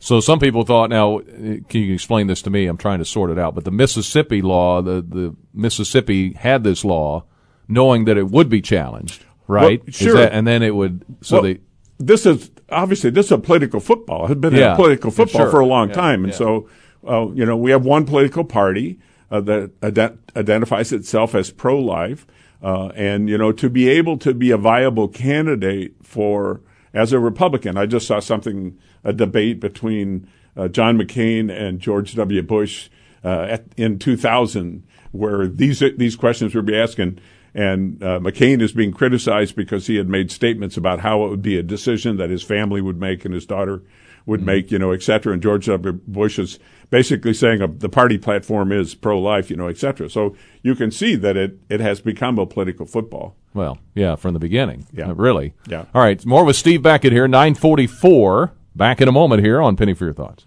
[0.00, 0.90] So some people thought.
[0.90, 2.66] Now, can you explain this to me?
[2.66, 3.54] I'm trying to sort it out.
[3.54, 7.24] But the Mississippi law, the the Mississippi had this law,
[7.68, 9.82] knowing that it would be challenged, right?
[9.84, 10.14] Well, sure.
[10.14, 11.04] That, and then it would.
[11.20, 11.60] So well, they.
[11.98, 14.26] This is obviously this is a political football.
[14.26, 15.50] It has been yeah, a political football sure.
[15.50, 16.38] for a long yeah, time, and yeah.
[16.38, 16.68] so
[17.08, 18.98] uh, you know we have one political party
[19.30, 22.26] uh, that ad- identifies itself as pro-life,
[22.62, 26.60] uh, and you know to be able to be a viable candidate for
[26.94, 27.76] as a Republican.
[27.76, 32.42] I just saw something a debate between uh, John McCain and George W.
[32.42, 32.88] Bush
[33.24, 36.98] uh, at, in 2000, where these these questions were being asked.
[36.98, 37.20] And,
[37.54, 41.42] and uh, McCain is being criticized because he had made statements about how it would
[41.42, 43.82] be a decision that his family would make and his daughter
[44.26, 44.46] would mm-hmm.
[44.46, 45.32] make, you know, et cetera.
[45.32, 45.92] And George W.
[46.06, 46.58] Bush is
[46.90, 50.08] basically saying uh, the party platform is pro-life, you know, et cetera.
[50.08, 53.36] So you can see that it, it has become a political football.
[53.54, 54.86] Well, yeah, from the beginning.
[54.92, 55.08] Yeah.
[55.10, 55.54] Uh, really.
[55.68, 55.86] Yeah.
[55.94, 56.24] All right.
[56.24, 58.52] More with Steve Beckett here, 944.
[58.74, 60.46] Back in a moment here on Penny for Your Thoughts.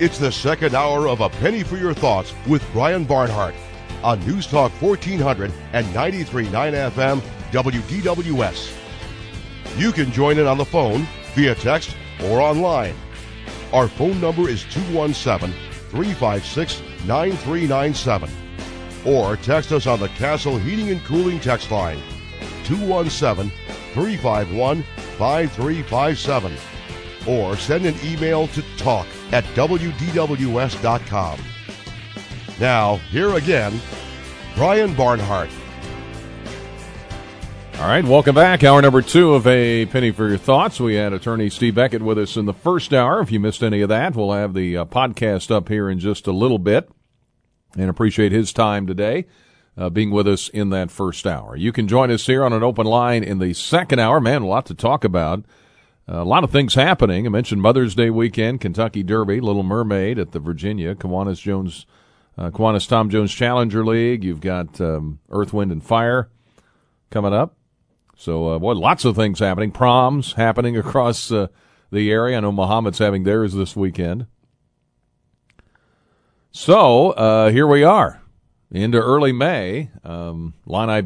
[0.00, 3.54] It's the second hour of A Penny for Your Thoughts with Brian Barnhart
[4.04, 6.50] on News Talk 1400 and 93.9
[6.92, 8.74] FM WDWS.
[9.76, 11.06] You can join in on the phone,
[11.38, 12.96] via text, or online.
[13.72, 15.54] Our phone number is 217
[15.90, 18.28] 356 9397.
[19.06, 22.02] Or text us on the Castle Heating and Cooling text line
[22.64, 23.52] 217
[23.94, 24.82] 351
[25.16, 26.56] 5357.
[27.28, 31.38] Or send an email to talk at WDWS.com.
[32.58, 33.80] Now, here again,
[34.56, 35.50] Brian Barnhart.
[37.78, 38.64] All right, welcome back.
[38.64, 40.80] Hour number two of A Penny for Your Thoughts.
[40.80, 43.20] We had attorney Steve Beckett with us in the first hour.
[43.20, 46.26] If you missed any of that, we'll have the uh, podcast up here in just
[46.26, 46.90] a little bit
[47.76, 49.26] and appreciate his time today.
[49.76, 51.54] Uh, being with us in that first hour.
[51.54, 54.20] You can join us here on an open line in the second hour.
[54.20, 55.44] Man, a lot to talk about.
[56.08, 57.26] Uh, a lot of things happening.
[57.26, 61.86] I mentioned Mother's Day weekend, Kentucky Derby, Little Mermaid at the Virginia, Kiwanis Jones,
[62.36, 64.24] uh, Kiwanis Tom Jones Challenger League.
[64.24, 66.28] You've got um, Earth, Wind, and Fire
[67.10, 67.54] coming up.
[68.20, 69.70] So, uh, boy, lots of things happening.
[69.70, 71.46] Proms happening across uh,
[71.92, 72.36] the area.
[72.36, 74.26] I know Mahomet's having theirs this weekend.
[76.50, 78.20] So, uh, here we are
[78.72, 79.90] into early May.
[80.02, 80.54] Um,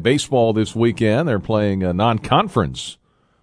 [0.01, 1.29] baseball this weekend.
[1.29, 2.97] They're playing a non-conference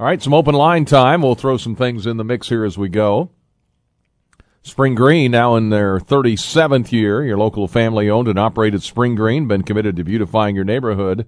[0.00, 1.22] All right, some open line time.
[1.22, 3.30] We'll throw some things in the mix here as we go.
[4.62, 7.24] Spring Green now in their 37th year.
[7.24, 11.26] Your local family owned and operated Spring Green been committed to beautifying your neighborhood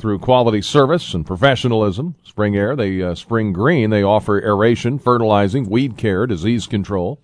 [0.00, 2.14] through quality service and professionalism.
[2.24, 7.20] Spring Air, they uh, Spring Green, they offer aeration, fertilizing, weed care, disease control,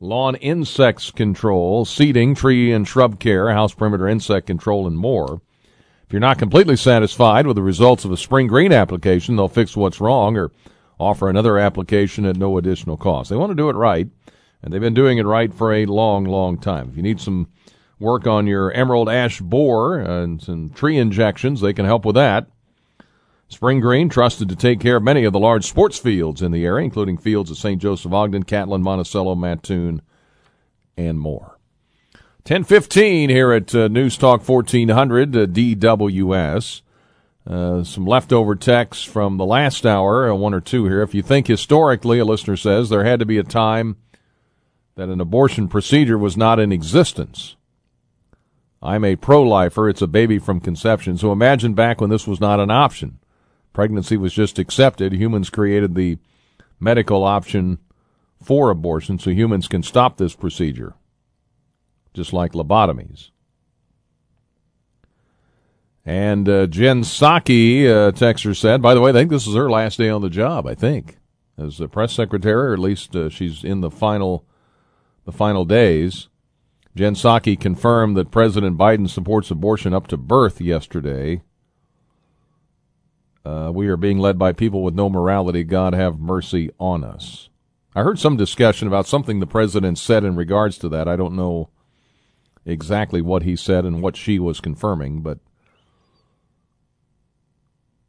[0.00, 5.40] lawn insects control, seeding, tree and shrub care, house perimeter insect control, and more.
[6.06, 9.76] If you're not completely satisfied with the results of a Spring Green application, they'll fix
[9.76, 10.52] what's wrong or
[10.98, 13.28] offer another application at no additional cost.
[13.28, 14.08] They want to do it right,
[14.62, 16.90] and they've been doing it right for a long, long time.
[16.90, 17.48] If you need some
[17.98, 22.46] work on your emerald ash borer and some tree injections, they can help with that.
[23.48, 26.64] Spring Green trusted to take care of many of the large sports fields in the
[26.64, 27.80] area, including fields at St.
[27.80, 30.02] Joseph Ogden, Catlin, Monticello, Mattoon,
[30.96, 31.58] and more.
[32.44, 36.82] 1015 here at uh, News Talk 1400 uh, DWS.
[37.46, 41.00] Uh, some leftover texts from the last hour, uh, one or two here.
[41.00, 43.96] If you think historically, a listener says, there had to be a time
[44.96, 47.56] that an abortion procedure was not in existence.
[48.82, 49.88] I'm a pro lifer.
[49.88, 51.18] It's a baby from conception.
[51.18, 53.18] So imagine back when this was not an option.
[53.72, 55.12] Pregnancy was just accepted.
[55.12, 56.18] Humans created the
[56.80, 57.78] medical option
[58.42, 60.94] for abortion so humans can stop this procedure,
[62.14, 63.30] just like lobotomies.
[66.04, 69.68] And uh, Jen Psaki, uh, texter said, by the way, I think this is her
[69.68, 71.18] last day on the job, I think,
[71.58, 74.46] as the press secretary, or at least uh, she's in the final,
[75.26, 76.28] the final days.
[76.98, 81.42] Jen Psaki confirmed that President Biden supports abortion up to birth yesterday.
[83.44, 85.62] Uh, we are being led by people with no morality.
[85.62, 87.50] God have mercy on us.
[87.94, 91.06] I heard some discussion about something the president said in regards to that.
[91.06, 91.68] I don't know
[92.66, 95.38] exactly what he said and what she was confirming, but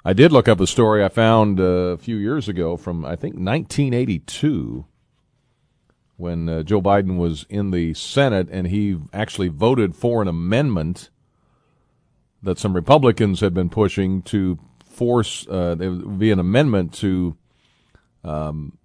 [0.04, 3.16] I did look up a story I found uh, a few years ago from, I
[3.16, 4.86] think, 1982
[6.20, 11.10] when uh, Joe Biden was in the Senate and he actually voted for an amendment
[12.44, 17.38] that some Republicans had been pushing to force uh, there would be an amendment to
[18.26, 18.78] um,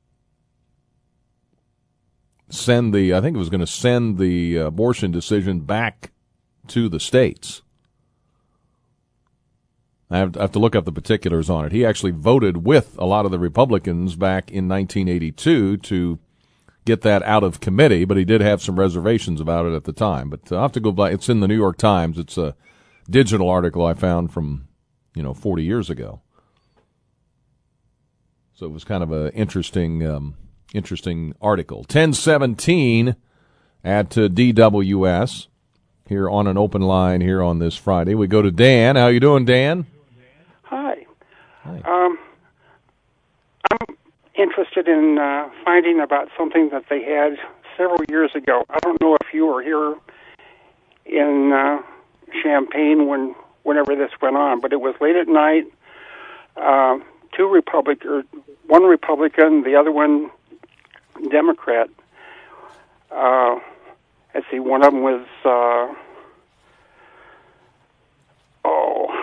[2.49, 6.12] send the I think it was going to send the abortion decision back
[6.68, 7.62] to the states.
[10.09, 11.72] I have, I have, to look up the particulars on it.
[11.72, 16.18] He actually voted with a lot of the Republicans back in 1982 to
[16.85, 19.93] get that out of committee, but he did have some reservations about it at the
[19.93, 20.30] time.
[20.30, 21.11] But uh, I'll have to go by.
[21.11, 22.18] It's in the New York Times.
[22.18, 22.55] It's a
[23.09, 24.68] digital article I found from,
[25.14, 26.20] you know, 40 years ago.
[28.55, 30.37] So it was kind of an interesting, um,
[30.72, 31.78] interesting article.
[31.78, 33.16] 1017
[33.82, 35.49] at uh, DWS
[36.09, 38.14] here on an open line here on this Friday.
[38.14, 38.97] We go to Dan.
[38.97, 39.87] How you doing, Dan?
[40.62, 41.07] Hi.
[41.62, 41.80] Hi.
[41.85, 42.18] Um,
[44.45, 47.38] interested in uh, finding about something that they had
[47.78, 48.62] several years ago.
[48.68, 49.95] I don't know if you were here
[51.07, 51.80] in uh,
[52.42, 55.64] Champaign when whenever this went on, but it was late at night.
[56.57, 56.99] Uh,
[57.34, 58.22] two Republic or
[58.66, 60.30] one Republican, the other one
[61.30, 61.88] Democrat.
[63.11, 63.59] Uh,
[64.34, 65.95] let's see, one of them was uh,
[68.66, 69.14] oh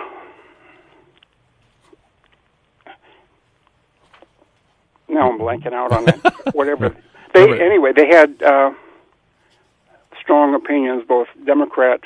[5.12, 6.20] now I'm blanking out on it.
[6.54, 6.96] Whatever.
[7.34, 8.72] They anyway, they had uh,
[10.20, 11.04] strong opinions.
[11.06, 12.00] Both Democrat,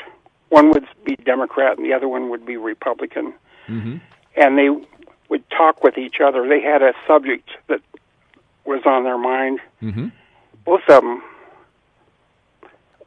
[0.49, 3.33] one would be Democrat, and the other one would be Republican.
[3.69, 3.97] Mm-hmm.
[4.37, 4.69] And they
[5.29, 6.47] would talk with each other.
[6.49, 7.81] They had a subject that
[8.65, 9.61] was on their mind.
[9.83, 10.09] Mm-hmm.
[10.65, 11.23] Both of them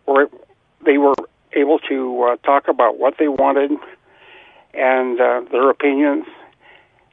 [0.05, 0.29] were
[0.85, 1.15] they were
[1.53, 3.71] able to uh, talk about what they wanted
[4.73, 6.25] and uh, their opinions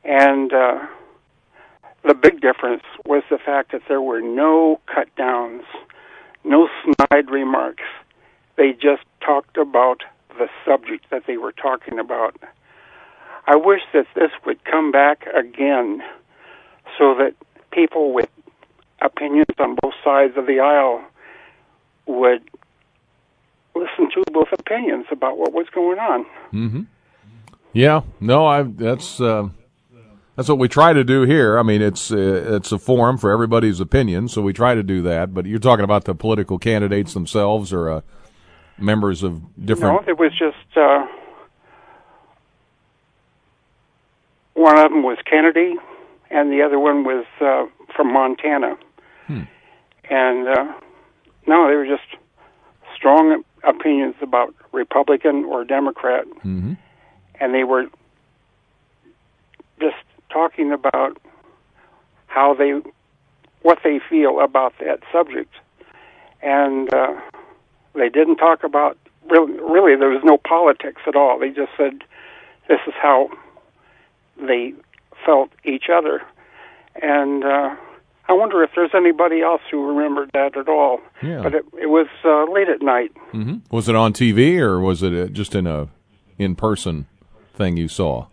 [0.04, 0.52] and.
[0.52, 0.86] Uh,
[2.06, 5.64] the big difference was the fact that there were no cut downs,
[6.44, 7.82] no snide remarks.
[8.56, 10.02] They just talked about
[10.38, 12.36] the subject that they were talking about.
[13.46, 16.02] I wish that this would come back again
[16.98, 17.34] so that
[17.72, 18.28] people with
[19.00, 21.04] opinions on both sides of the aisle
[22.06, 22.42] would
[23.74, 26.24] listen to both opinions about what was going on.
[26.52, 26.82] Mm-hmm.
[27.72, 29.48] Yeah, no, I that's uh,
[30.36, 31.58] that's what we try to do here.
[31.58, 35.02] I mean, it's uh, it's a forum for everybody's opinion, so we try to do
[35.02, 35.32] that.
[35.32, 38.00] But you're talking about the political candidates themselves, or uh,
[38.78, 40.06] members of different.
[40.06, 41.06] No, it was just uh,
[44.52, 45.74] one of them was Kennedy,
[46.30, 47.64] and the other one was uh,
[47.94, 48.76] from Montana.
[49.26, 49.42] Hmm.
[50.10, 50.72] And uh,
[51.46, 52.20] no, they were just
[52.94, 56.74] strong opinions about Republican or Democrat, mm-hmm.
[57.40, 57.86] and they were
[59.80, 59.96] just
[60.30, 61.18] talking about
[62.26, 62.80] how they
[63.62, 65.52] what they feel about that subject,
[66.42, 67.14] and uh,
[67.94, 68.96] they didn't talk about
[69.30, 69.52] really.
[69.52, 71.38] Really, there was no politics at all.
[71.38, 72.04] They just said,
[72.68, 73.30] "This is how
[74.38, 74.74] they
[75.24, 76.22] felt each other.
[77.02, 77.76] And uh,
[78.28, 81.00] I wonder if there's anybody else who remembered that at all.
[81.22, 81.42] Yeah.
[81.42, 83.12] But it, it was uh, late at night.
[83.32, 85.88] hmm Was it on TV or was it uh, just in a
[86.38, 87.06] in person
[87.54, 88.26] thing you saw?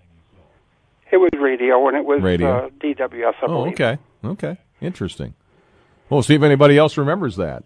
[1.13, 2.65] It was radio, and it was Radio.
[2.65, 3.33] Uh, DWS.
[3.41, 3.73] I Oh, believe.
[3.73, 5.35] okay, okay, interesting.
[6.09, 7.63] We'll see if anybody else remembers that.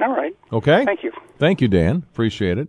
[0.00, 0.36] All right.
[0.52, 0.84] Okay.
[0.84, 1.12] Thank you.
[1.38, 2.04] Thank you, Dan.
[2.12, 2.68] Appreciate it.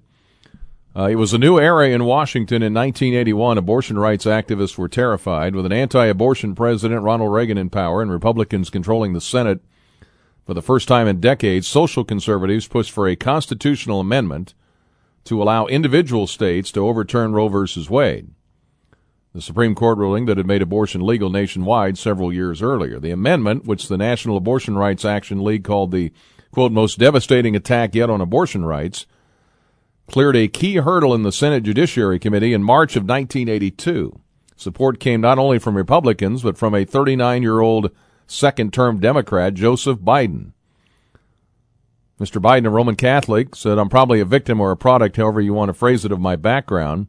[0.95, 3.57] Uh, it was a new era in Washington in 1981.
[3.57, 5.53] Abortion rights activists were terrified.
[5.55, 9.59] With an anti abortion president, Ronald Reagan, in power and Republicans controlling the Senate
[10.45, 14.53] for the first time in decades, social conservatives pushed for a constitutional amendment
[15.25, 17.87] to allow individual states to overturn Roe v.
[17.89, 18.29] Wade,
[19.35, 23.01] the Supreme Court ruling that had made abortion legal nationwide several years earlier.
[23.01, 26.13] The amendment, which the National Abortion Rights Action League called the,
[26.51, 29.05] quote, most devastating attack yet on abortion rights,
[30.07, 34.17] cleared a key hurdle in the Senate Judiciary Committee in March of 1982.
[34.55, 37.91] Support came not only from Republicans, but from a 39 year old
[38.27, 40.53] second term Democrat, Joseph Biden.
[42.21, 42.41] Mr.
[42.41, 45.67] Biden, a Roman Catholic, said, I'm probably a victim or a product, however you want
[45.67, 47.07] to phrase it, of my background.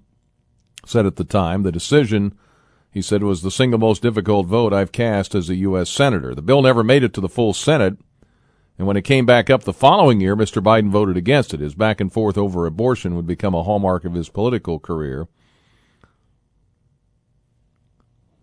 [0.87, 2.33] Said at the time, the decision,
[2.93, 5.91] he said, was the single most difficult vote I've cast as a U.S.
[5.91, 6.33] Senator.
[6.33, 7.99] The bill never made it to the full Senate,
[8.79, 10.63] and when it came back up the following year, Mr.
[10.63, 11.59] Biden voted against it.
[11.59, 15.27] His back and forth over abortion would become a hallmark of his political career.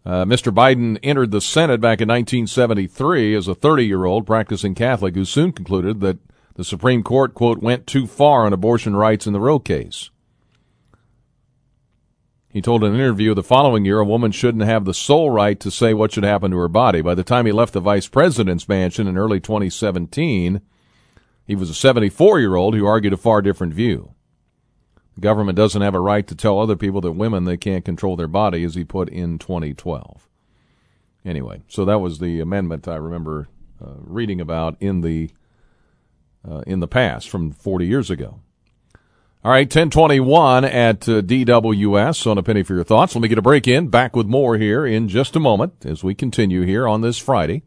[0.05, 0.53] Uh, Mr.
[0.53, 5.23] Biden entered the Senate back in 1973 as a 30 year old practicing Catholic who
[5.23, 6.17] soon concluded that
[6.55, 10.09] the Supreme Court, quote, went too far on abortion rights in the Roe case.
[12.53, 15.71] He told an interview the following year a woman shouldn't have the sole right to
[15.71, 17.01] say what should happen to her body.
[17.01, 20.61] By the time he left the vice president's mansion in early 2017,
[21.47, 24.13] he was a 74 year old who argued a far different view.
[25.15, 28.15] The government doesn't have a right to tell other people that women they can't control
[28.15, 30.29] their body, as he put in 2012.
[31.25, 33.47] Anyway, so that was the amendment I remember
[33.83, 35.31] uh, reading about in the
[36.47, 38.41] uh, in the past from 40 years ago.
[39.45, 43.13] All right, 1021 at uh, DWS on a penny for your thoughts.
[43.13, 43.89] Let me get a break in.
[43.89, 47.63] Back with more here in just a moment as we continue here on this Friday.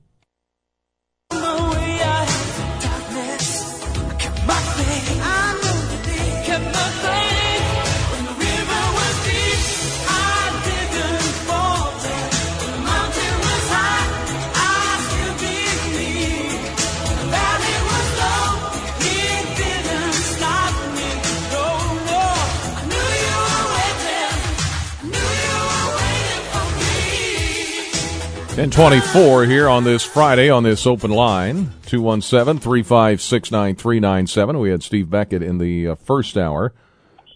[28.67, 34.61] Ten twenty-four here on this Friday on this open line 217-356-9397.
[34.61, 36.73] We had Steve Beckett in the uh, first hour.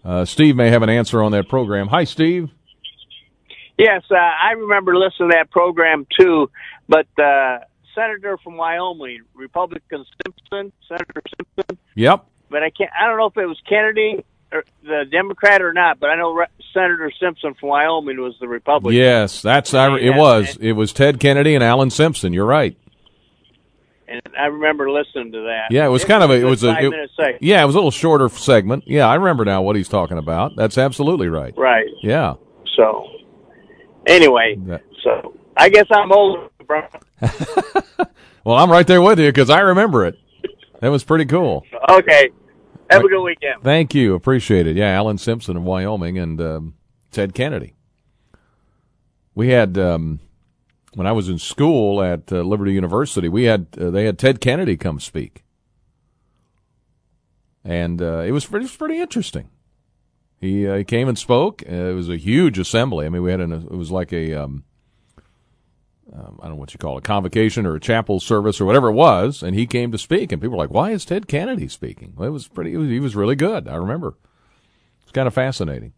[0.04, 1.86] Uh, Steve may have an answer on that program.
[1.86, 2.50] Hi, Steve.
[3.78, 6.50] Yes, uh, I remember listening to that program too.
[6.88, 7.60] But uh,
[7.94, 11.78] Senator from Wyoming, Republican Simpson, Senator Simpson.
[11.94, 12.26] Yep.
[12.48, 12.90] But I can't.
[13.00, 14.24] I don't know if it was Kennedy
[14.82, 16.00] the Democrat or not.
[16.00, 18.96] But I know Re- Senator Simpson from Wyoming was the Republican.
[18.98, 20.14] Yes, that's I, it.
[20.16, 22.32] Was it was Ted Kennedy and Alan Simpson?
[22.32, 22.76] You're right.
[24.08, 25.66] and I remember listening to that.
[25.70, 27.90] Yeah, it was kind of a it was a it- yeah, it was a little
[27.90, 28.84] shorter segment.
[28.86, 30.56] Yeah, I remember now what he's talking about.
[30.56, 31.54] That's absolutely right.
[31.56, 31.86] Right.
[32.02, 32.34] Yeah.
[32.76, 33.06] So
[34.06, 36.50] anyway, That- so I guess I'm old.
[36.66, 36.82] bro.
[38.42, 40.18] Well, I'm right there with you because I remember it.
[40.80, 41.62] That was pretty cool.
[41.90, 42.30] Okay.
[42.90, 43.62] Have a good weekend.
[43.62, 44.14] Thank you.
[44.14, 44.76] Appreciate it.
[44.76, 46.74] Yeah, Alan Simpson of Wyoming and um,
[47.10, 47.74] Ted Kennedy.
[49.34, 50.20] We had um,
[50.94, 54.40] when I was in school at uh, Liberty University, we had uh, they had Ted
[54.40, 55.44] Kennedy come speak,
[57.64, 59.50] and uh, it was pretty, it was pretty interesting.
[60.40, 61.62] He uh, he came and spoke.
[61.68, 63.06] Uh, it was a huge assembly.
[63.06, 64.64] I mean, we had an it was like a um,
[66.12, 68.64] um, I don't know what you call it, a convocation or a chapel service or
[68.64, 71.28] whatever it was, and he came to speak, and people were like, "Why is Ted
[71.28, 72.74] Kennedy speaking?" Well, it was pretty.
[72.74, 73.68] It was, he was really good.
[73.68, 74.14] I remember.
[75.02, 75.92] It's kind of fascinating.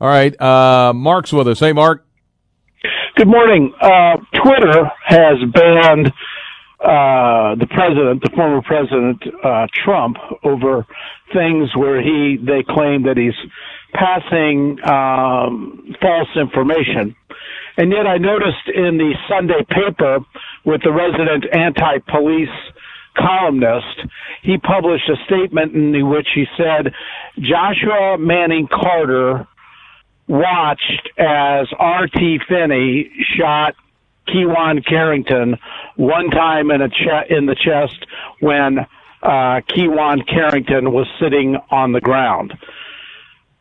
[0.00, 1.60] All right, uh, Mark's with us.
[1.60, 2.06] Hey, Mark.
[3.16, 3.72] Good morning.
[3.80, 6.12] Uh, Twitter has banned
[6.80, 10.86] uh, the president, the former president uh, Trump, over
[11.32, 13.34] things where he they claim that he's
[13.92, 17.16] passing um, false information.
[17.78, 20.18] And yet, I noticed in the Sunday paper
[20.66, 22.50] with the resident anti-police
[23.16, 24.00] columnist,
[24.42, 26.92] he published a statement in which he said
[27.40, 29.46] Joshua Manning Carter
[30.28, 32.40] watched as R.T.
[32.48, 33.74] Finney shot
[34.28, 35.56] Kiwane Carrington
[35.96, 38.06] one time in a che- in the chest
[38.40, 38.80] when
[39.22, 42.54] uh, Kiwane Carrington was sitting on the ground.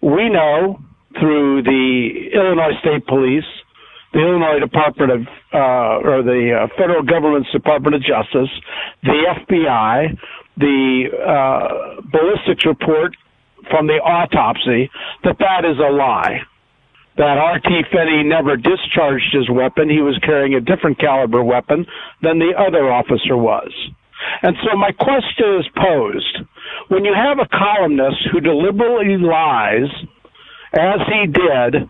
[0.02, 0.80] We know
[1.20, 3.46] through the Illinois State Police,
[4.18, 5.22] the Illinois Department of,
[5.54, 8.50] uh, or the uh, federal government's Department of Justice,
[9.04, 9.14] the
[9.46, 10.18] FBI,
[10.58, 13.16] the uh, ballistics report
[13.70, 14.90] from the autopsy,
[15.24, 16.42] that that is a lie.
[17.18, 17.70] That R.T.
[17.92, 19.88] Finney never discharged his weapon.
[19.88, 21.86] He was carrying a different caliber weapon
[22.24, 23.70] than the other officer was.
[24.42, 26.40] And so my question is posed.
[26.90, 29.90] When you have a columnist who deliberately lies,
[30.74, 31.90] as he did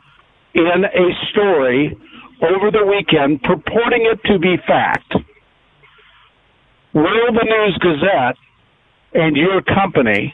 [0.56, 1.98] in a story
[2.42, 5.14] over the weekend purporting it to be fact,
[6.94, 8.38] will the News Gazette
[9.14, 10.34] and your company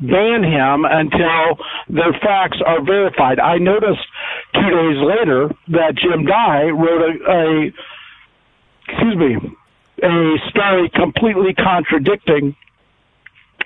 [0.00, 3.38] ban him until the facts are verified.
[3.38, 4.00] I noticed
[4.54, 7.72] two days later that Jim Dey wrote a, a
[8.88, 9.36] excuse me,
[10.02, 12.56] a story completely contradicting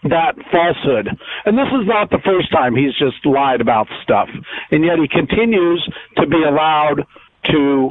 [0.05, 1.09] that falsehood.
[1.47, 4.29] And this is not the first time he's just lied about stuff.
[4.71, 7.07] And yet he continues to be allowed
[7.51, 7.91] to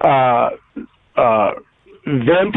[0.00, 0.50] uh,
[1.16, 1.52] uh,
[2.06, 2.56] vent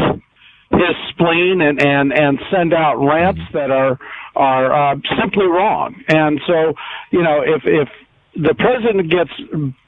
[0.70, 3.98] his spleen and, and, and send out rants that are
[4.36, 5.94] are uh, simply wrong.
[6.08, 6.74] And so,
[7.12, 7.88] you know, if if
[8.34, 9.30] the president gets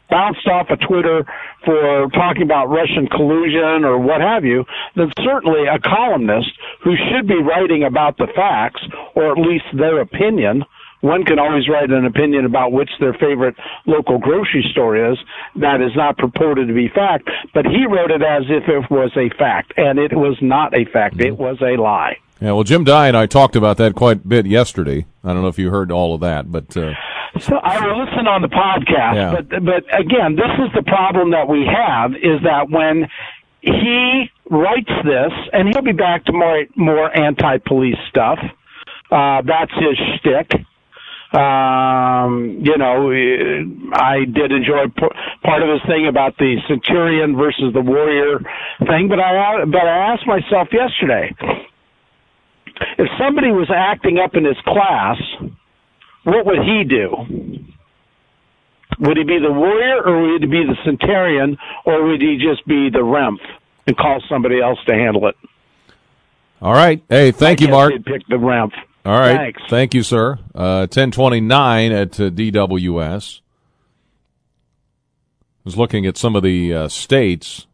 [0.09, 1.25] bounced off of Twitter
[1.65, 6.51] for talking about Russian collusion or what have you, then certainly a columnist
[6.85, 8.83] who should be writing about the facts
[9.15, 10.65] or at least their opinion.
[11.01, 13.55] One can always write an opinion about which their favorite
[13.87, 15.19] local grocery store is.
[15.57, 19.11] That is not purported to be fact, but he wrote it as if it was
[19.17, 21.21] a fact, and it was not a fact.
[21.21, 22.17] It was a lie.
[22.41, 25.07] Yeah, well, Jim Dey and I talked about that quite a bit yesterday.
[25.25, 26.93] I don't know if you heard all of that, but uh,
[27.41, 29.15] so I will listen on the podcast.
[29.15, 29.35] Yeah.
[29.35, 33.09] But but again, this is the problem that we have is that when
[33.63, 38.39] he writes this, and he'll be back to more more anti-police stuff.
[39.11, 40.51] Uh, that's his shtick.
[41.33, 43.11] Um, you know,
[43.93, 44.87] I did enjoy
[45.43, 48.39] part of his thing about the centurion versus the warrior
[48.87, 51.35] thing, but I but I asked myself yesterday
[52.99, 55.17] if somebody was acting up in his class,
[56.25, 57.11] what would he do?
[58.99, 62.67] Would he be the warrior or would he be the centurion or would he just
[62.67, 63.45] be the remph
[63.87, 65.37] and call somebody else to handle it?
[66.63, 67.03] all right.
[67.09, 67.93] Hey, thank I you, Mark.
[67.93, 68.73] He'd pick the remph.
[69.07, 69.37] All right.
[69.37, 69.63] Thanks.
[69.71, 70.33] Thank you, sir.
[70.53, 73.41] Uh, 1029 at uh, DWS.
[75.63, 77.69] was looking at some of the uh, states.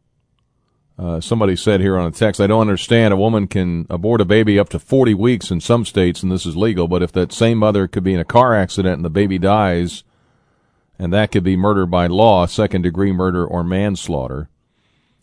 [0.99, 3.15] Uh, somebody said here on a text, I don't understand.
[3.15, 6.45] A woman can abort a baby up to 40 weeks in some states, and this
[6.45, 9.09] is legal, but if that same mother could be in a car accident and the
[9.09, 10.05] baby dies,
[10.99, 14.51] and that could be murder by law, second degree murder, or manslaughter.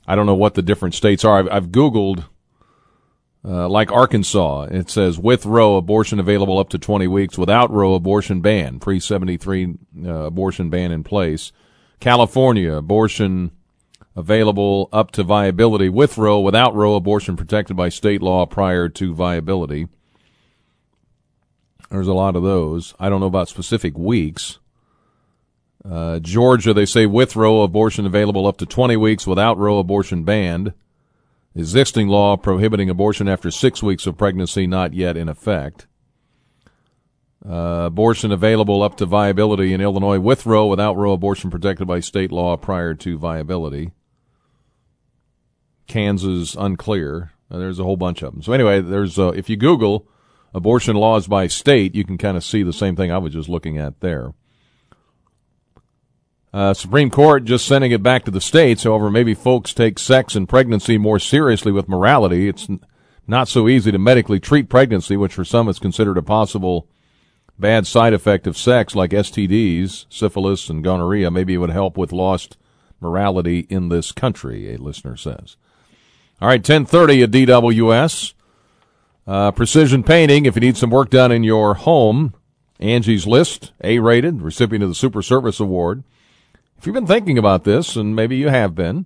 [0.08, 1.38] I don't know what the different states are.
[1.38, 2.26] I've, I've Googled
[3.44, 7.94] uh, like Arkansas, it says with Roe abortion available up to 20 weeks, without Roe
[7.94, 9.76] abortion ban, pre 73
[10.06, 11.52] uh, abortion ban in place.
[12.00, 13.52] California abortion
[14.16, 19.14] available up to viability with Roe, without Roe abortion protected by state law prior to
[19.14, 19.88] viability.
[21.90, 22.94] There's a lot of those.
[23.00, 24.60] I don't know about specific weeks.
[25.90, 30.24] Uh, Georgia, they say with Roe abortion available up to 20 weeks, without Roe abortion
[30.24, 30.74] banned.
[31.56, 35.88] Existing law prohibiting abortion after six weeks of pregnancy not yet in effect.
[37.48, 42.02] Uh, abortion available up to viability in Illinois with Roe, without Roe abortion protected by
[42.02, 43.92] state law prior to viability.
[45.88, 47.32] Kansas unclear.
[47.50, 48.42] Uh, there's a whole bunch of them.
[48.44, 50.08] So anyway, there's uh, if you Google
[50.54, 53.50] abortion laws by state, you can kind of see the same thing I was just
[53.50, 54.34] looking at there.
[56.52, 58.84] Uh, Supreme Court just sending it back to the states.
[58.84, 62.48] However, maybe folks take sex and pregnancy more seriously with morality.
[62.48, 62.80] It's n-
[63.28, 66.88] not so easy to medically treat pregnancy, which for some is considered a possible
[67.60, 71.30] bad side effect of sex, like STDs, syphilis, and gonorrhea.
[71.30, 72.58] Maybe it would help with lost
[73.00, 75.56] morality in this country, a listener says.
[76.42, 78.34] All right, 1030 at DWS.
[79.28, 82.34] Uh, precision painting, if you need some work done in your home,
[82.80, 86.04] Angie's List, A-rated, recipient of the Super Service Award.
[86.80, 89.06] If you've been thinking about this, and maybe you have been,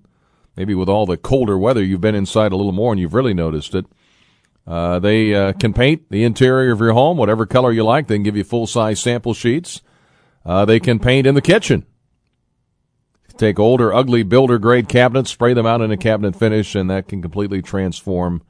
[0.55, 3.34] maybe with all the colder weather, you've been inside a little more and you've really
[3.34, 3.88] noticed it.
[4.67, 8.05] Uh, they uh, can paint the interior of your home whatever color you like.
[8.05, 9.82] They can give you full size sample sheets.
[10.45, 11.84] Uh, they can paint in the kitchen.
[13.38, 17.07] Take older, ugly builder grade cabinets, spray them out in a cabinet finish, and that
[17.07, 18.43] can completely transform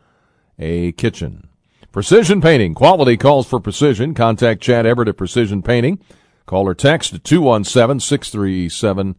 [0.60, 1.48] a kitchen.
[1.94, 2.74] Precision painting.
[2.74, 4.14] Quality calls for precision.
[4.16, 6.02] Contact Chad Everett at Precision Painting.
[6.46, 9.16] Call or text at 217 637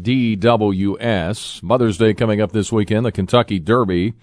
[0.00, 1.62] DWS.
[1.62, 4.14] Mother's Day coming up this weekend, the Kentucky Derby.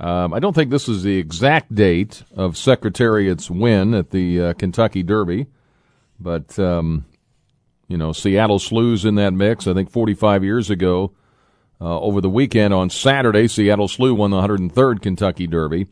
[0.00, 4.52] Um, I don't think this is the exact date of Secretariat's win at the uh,
[4.54, 5.46] Kentucky Derby,
[6.18, 7.04] but, um,
[7.86, 9.66] you know, Seattle Slew's in that mix.
[9.66, 11.12] I think 45 years ago,
[11.80, 15.86] uh, over the weekend on Saturday, Seattle Slew won the 103rd Kentucky Derby.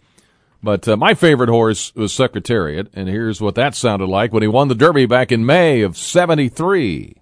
[0.63, 4.49] But uh, my favorite horse was Secretariat, and here's what that sounded like when he
[4.49, 7.20] won the Derby back in May of 73.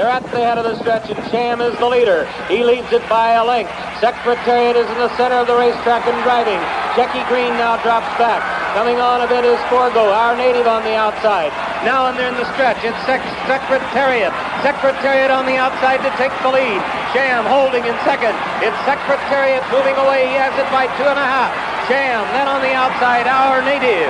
[0.00, 2.24] They're at the head of the stretch, and Sham is the leader.
[2.48, 3.68] He leads it by a length.
[4.00, 6.56] Secretariat is in the center of the racetrack and driving.
[6.96, 8.40] Shecky Greene now drops back.
[8.72, 11.52] Coming on a bit is Forego, our native on the outside.
[11.84, 12.80] Now and they're in the stretch.
[12.80, 14.32] It's Sec- Secretariat.
[14.64, 16.80] Secretariat on the outside to take the lead.
[17.12, 18.32] Sham holding in second.
[18.64, 20.32] It's Secretariat moving away.
[20.32, 21.52] He has it by two and a half.
[21.92, 24.08] Sham then on the outside, our native.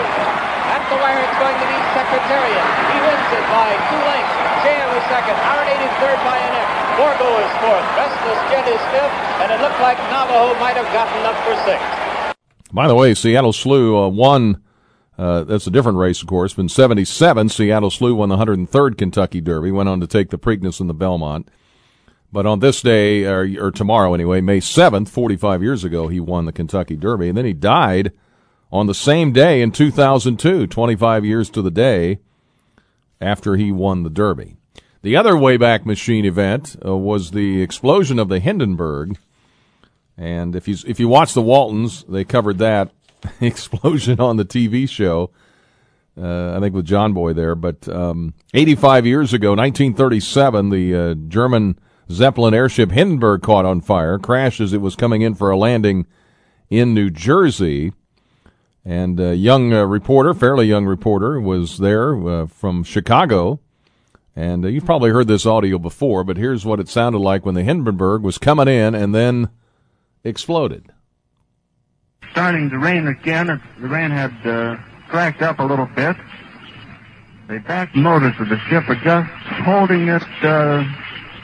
[0.90, 2.66] The wire, it's going to be Secretariat.
[2.90, 4.34] He wins it by two lengths.
[4.66, 5.38] Sham is second.
[5.38, 6.72] Our native third by an inch.
[6.98, 7.86] Forego is fourth.
[7.94, 9.14] Restless Jet is fifth.
[9.38, 12.36] And it looked like Navajo might have gotten up for sixth.
[12.72, 14.62] By the way, Seattle Slew uh, won.
[15.16, 16.58] Uh, that's a different race, of course.
[16.58, 19.70] In '77, Seattle Slew won the 103rd Kentucky Derby.
[19.70, 21.48] Went on to take the Preakness and the Belmont.
[22.32, 26.46] But on this day, or, or tomorrow anyway, May 7th, 45 years ago, he won
[26.46, 28.12] the Kentucky Derby, and then he died
[28.72, 32.18] on the same day in 2002, 25 years to the day
[33.20, 34.56] after he won the Derby.
[35.02, 39.18] The other Wayback Machine event uh, was the explosion of the Hindenburg.
[40.16, 42.90] And if you if you watch the Waltons, they covered that
[43.40, 45.30] explosion on the TV show.
[46.20, 47.54] Uh, I think with John Boy there.
[47.54, 51.78] But um, 85 years ago, 1937, the uh, German
[52.10, 56.06] Zeppelin airship Hindenburg caught on fire, crashed as it was coming in for a landing
[56.68, 57.92] in New Jersey.
[58.84, 63.60] And a young uh, reporter, fairly young reporter, was there uh, from Chicago.
[64.34, 67.54] And uh, you've probably heard this audio before, but here's what it sounded like when
[67.54, 69.50] the Hindenburg was coming in and then
[70.24, 70.92] exploded.
[72.32, 73.60] Starting to rain again.
[73.80, 74.76] The rain had uh,
[75.08, 76.16] cracked up a little bit.
[77.48, 79.30] The back motors of the ship are just
[79.64, 80.84] holding it uh,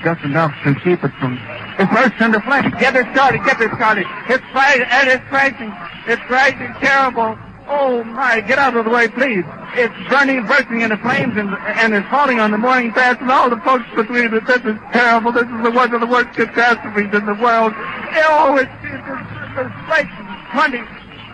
[0.02, 1.36] just enough to keep it from.
[1.78, 2.72] It bursts into flames.
[2.80, 3.44] Get it started.
[3.44, 4.06] Get it started.
[4.28, 4.86] It's crashing.
[4.88, 5.72] And it's crashing.
[6.06, 7.36] It's crashing terrible.
[7.68, 8.40] Oh my!
[8.42, 9.44] Get out of the way, please.
[9.74, 13.50] It's burning, bursting into flames, and and it's falling on the mooring mast, and all
[13.50, 14.46] the folks between it.
[14.46, 15.32] This is terrible.
[15.32, 17.72] This is the one of the worst catastrophes in the world.
[17.74, 20.06] Oh, it's it's, it's, it's like
[20.52, 20.78] twenty,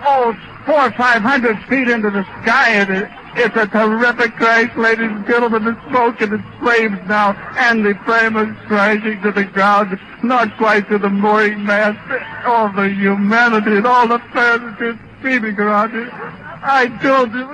[0.08, 0.34] oh,
[0.64, 5.10] four or five hundred feet into the sky, and it, it's a terrific crash, ladies
[5.10, 5.64] and gentlemen.
[5.64, 10.56] The smoke and the flames now, and the flame is crashing to the ground, not
[10.58, 11.98] quite to the mooring mast.
[12.46, 16.08] All the humanity and all the passengers screaming around it.
[16.12, 17.48] I told you,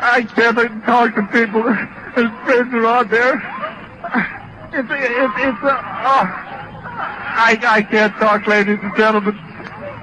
[0.00, 1.62] I can't talk to people.
[2.14, 3.34] His friends are out there.
[4.70, 6.48] It's, it's, it's, uh, oh,
[7.40, 9.38] I, I can't talk, ladies and gentlemen.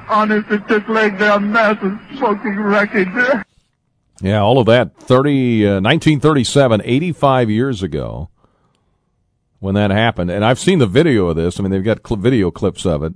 [0.09, 3.07] Honest, it's just laying down massive smoking wreckage.
[4.21, 4.95] Yeah, all of that.
[4.97, 8.29] 30, uh, 1937, 85 years ago
[9.59, 10.31] when that happened.
[10.31, 11.59] And I've seen the video of this.
[11.59, 13.13] I mean, they've got cl- video clips of it.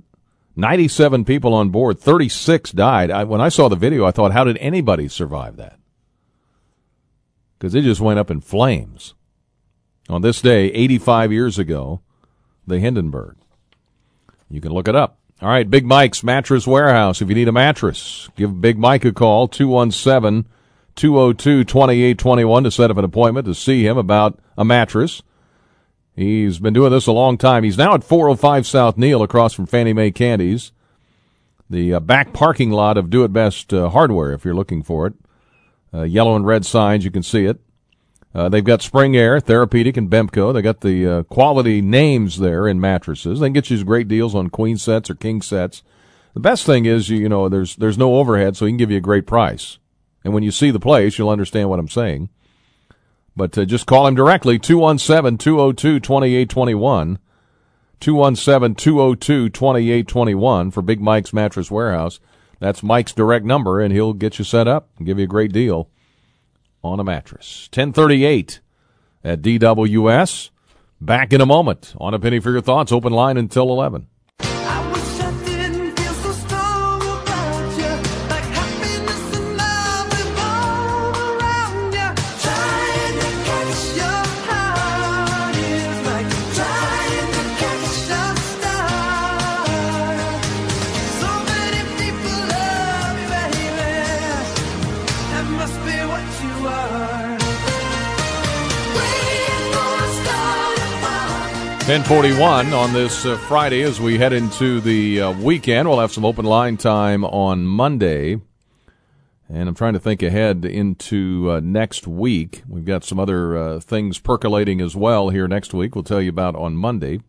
[0.56, 3.10] 97 people on board, 36 died.
[3.10, 5.78] I, when I saw the video, I thought, how did anybody survive that?
[7.58, 9.14] Because it just went up in flames.
[10.08, 12.00] On this day, 85 years ago,
[12.66, 13.36] the Hindenburg.
[14.50, 15.18] You can look it up.
[15.40, 17.22] All right, Big Mike's Mattress Warehouse.
[17.22, 20.46] If you need a mattress, give Big Mike a call, 217
[21.00, 25.22] 202 2821 to set up an appointment to see him about a mattress.
[26.14, 27.64] He's been doing this a long time.
[27.64, 30.72] He's now at 405 South Neil across from Fannie May Candies,
[31.70, 35.06] the uh, back parking lot of Do It Best uh, Hardware, if you're looking for
[35.06, 35.14] it.
[35.94, 37.60] Uh, yellow and red signs, you can see it.
[38.34, 40.52] Uh, they've got Spring Air, Therapeutic, and Bemco.
[40.52, 43.40] They got the uh, quality names there in mattresses.
[43.40, 45.82] They can get you great deals on queen sets or king sets.
[46.34, 48.98] The best thing is, you know, there's there's no overhead, so he can give you
[48.98, 49.78] a great price.
[50.24, 52.28] And when you see the place, you'll understand what I'm saying.
[53.36, 57.18] But uh, just call him directly, 217-202-2821.
[58.00, 62.20] 217-202-2821 for Big Mike's Mattress Warehouse.
[62.58, 65.52] That's Mike's direct number, and he'll get you set up and give you a great
[65.52, 65.88] deal.
[66.82, 67.68] on a mattress.
[67.72, 68.60] 1038
[69.22, 70.50] at DWS.
[71.00, 72.92] Back in a moment on a penny for your thoughts.
[72.92, 74.06] Open line until 11.
[101.90, 105.88] Ten forty-one on this uh, Friday as we head into the uh, weekend.
[105.88, 108.40] We'll have some open line time on Monday,
[109.48, 112.62] and I'm trying to think ahead into uh, next week.
[112.68, 115.96] We've got some other uh, things percolating as well here next week.
[115.96, 117.22] We'll tell you about on Monday.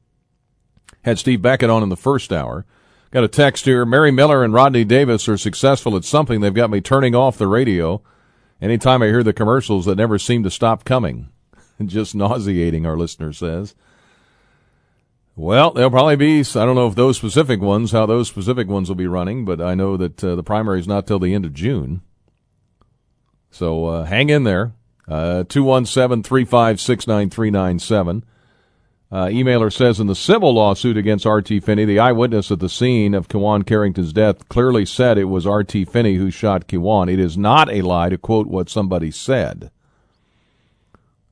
[1.05, 2.67] Had Steve Beckett on in the first hour.
[3.09, 3.83] Got a text here.
[3.83, 6.39] Mary Miller and Rodney Davis are successful at something.
[6.39, 8.03] They've got me turning off the radio
[8.61, 11.29] anytime I hear the commercials that never seem to stop coming.
[11.83, 13.73] Just nauseating, our listener says.
[15.35, 18.89] Well, there'll probably be, I don't know if those specific ones, how those specific ones
[18.89, 21.45] will be running, but I know that uh, the primary is not till the end
[21.45, 22.01] of June.
[23.49, 24.73] So uh, hang in there.
[25.07, 28.23] Uh, 217 356 9397.
[29.11, 31.59] Uh, emailer says in the civil lawsuit against R.T.
[31.59, 35.83] Finney, the eyewitness at the scene of Kiwane Carrington's death clearly said it was R.T.
[35.85, 37.11] Finney who shot Kiwane.
[37.11, 39.69] It is not a lie to quote what somebody said.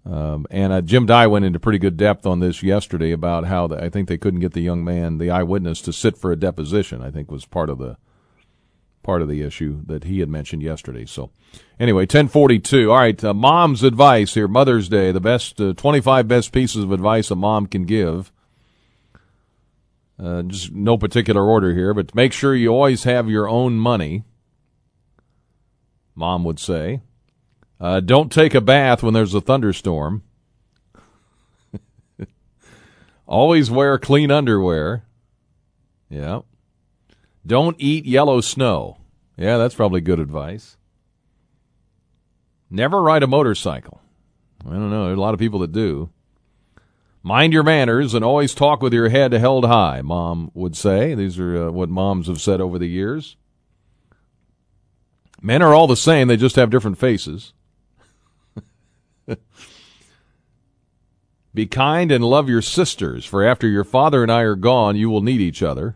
[0.09, 3.67] Um, and uh, Jim Dey went into pretty good depth on this yesterday about how
[3.67, 6.35] the, I think they couldn't get the young man, the eyewitness, to sit for a
[6.35, 7.03] deposition.
[7.03, 7.97] I think was part of the
[9.03, 11.05] part of the issue that he had mentioned yesterday.
[11.05, 11.29] So,
[11.79, 12.91] anyway, ten forty two.
[12.91, 14.47] All right, uh, mom's advice here.
[14.47, 15.11] Mother's Day.
[15.11, 18.31] The best uh, twenty five best pieces of advice a mom can give.
[20.17, 24.23] Uh, just no particular order here, but make sure you always have your own money.
[26.15, 27.01] Mom would say.
[27.79, 30.23] Uh, don't take a bath when there's a thunderstorm.
[33.27, 35.05] Always wear clean underwear.
[36.09, 36.41] Yeah.
[37.45, 38.97] Don't eat yellow snow.
[39.37, 40.75] Yeah, that's probably good advice.
[42.69, 44.01] Never ride a motorcycle.
[44.65, 45.05] I don't know.
[45.05, 46.09] There's a lot of people that do.
[47.23, 51.15] Mind your manners and always talk with your head held high, mom would say.
[51.15, 53.37] These are uh, what moms have said over the years.
[55.41, 57.53] Men are all the same, they just have different faces.
[61.53, 65.09] Be kind and love your sisters, for after your father and I are gone, you
[65.09, 65.95] will need each other.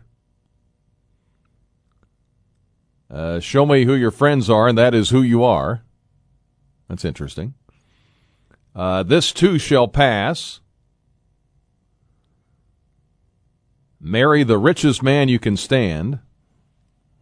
[3.10, 5.84] Uh, show me who your friends are, and that is who you are.
[6.88, 7.54] That's interesting.
[8.74, 10.60] Uh, this too shall pass.
[14.00, 16.18] Marry the richest man you can stand.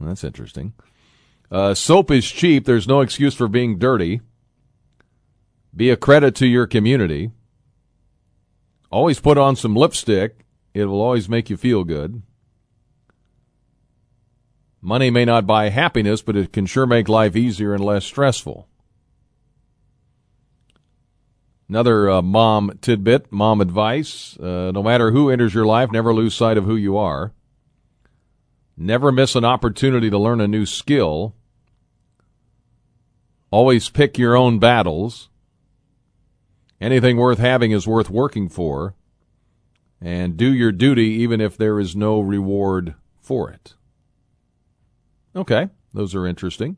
[0.01, 0.73] That's interesting.
[1.51, 2.65] Uh, soap is cheap.
[2.65, 4.23] There's no excuse for being dirty.
[5.75, 7.31] Be a credit to your community.
[8.91, 10.45] Always put on some lipstick.
[10.75, 12.23] It will always make you feel good.
[14.83, 18.69] Money may not buy happiness, but it can sure make life easier and less stressful.
[21.69, 24.37] Another uh, mom tidbit, mom advice.
[24.39, 27.33] Uh, no matter who enters your life, never lose sight of who you are.
[28.77, 31.35] Never miss an opportunity to learn a new skill.
[33.51, 35.31] Always pick your own battles.
[36.83, 38.97] Anything worth having is worth working for,
[40.01, 43.75] and do your duty even if there is no reward for it.
[45.37, 46.77] Okay, those are interesting.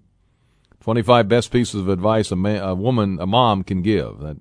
[0.81, 4.21] 25 best pieces of advice a, man, a woman, a mom can give.
[4.21, 4.37] That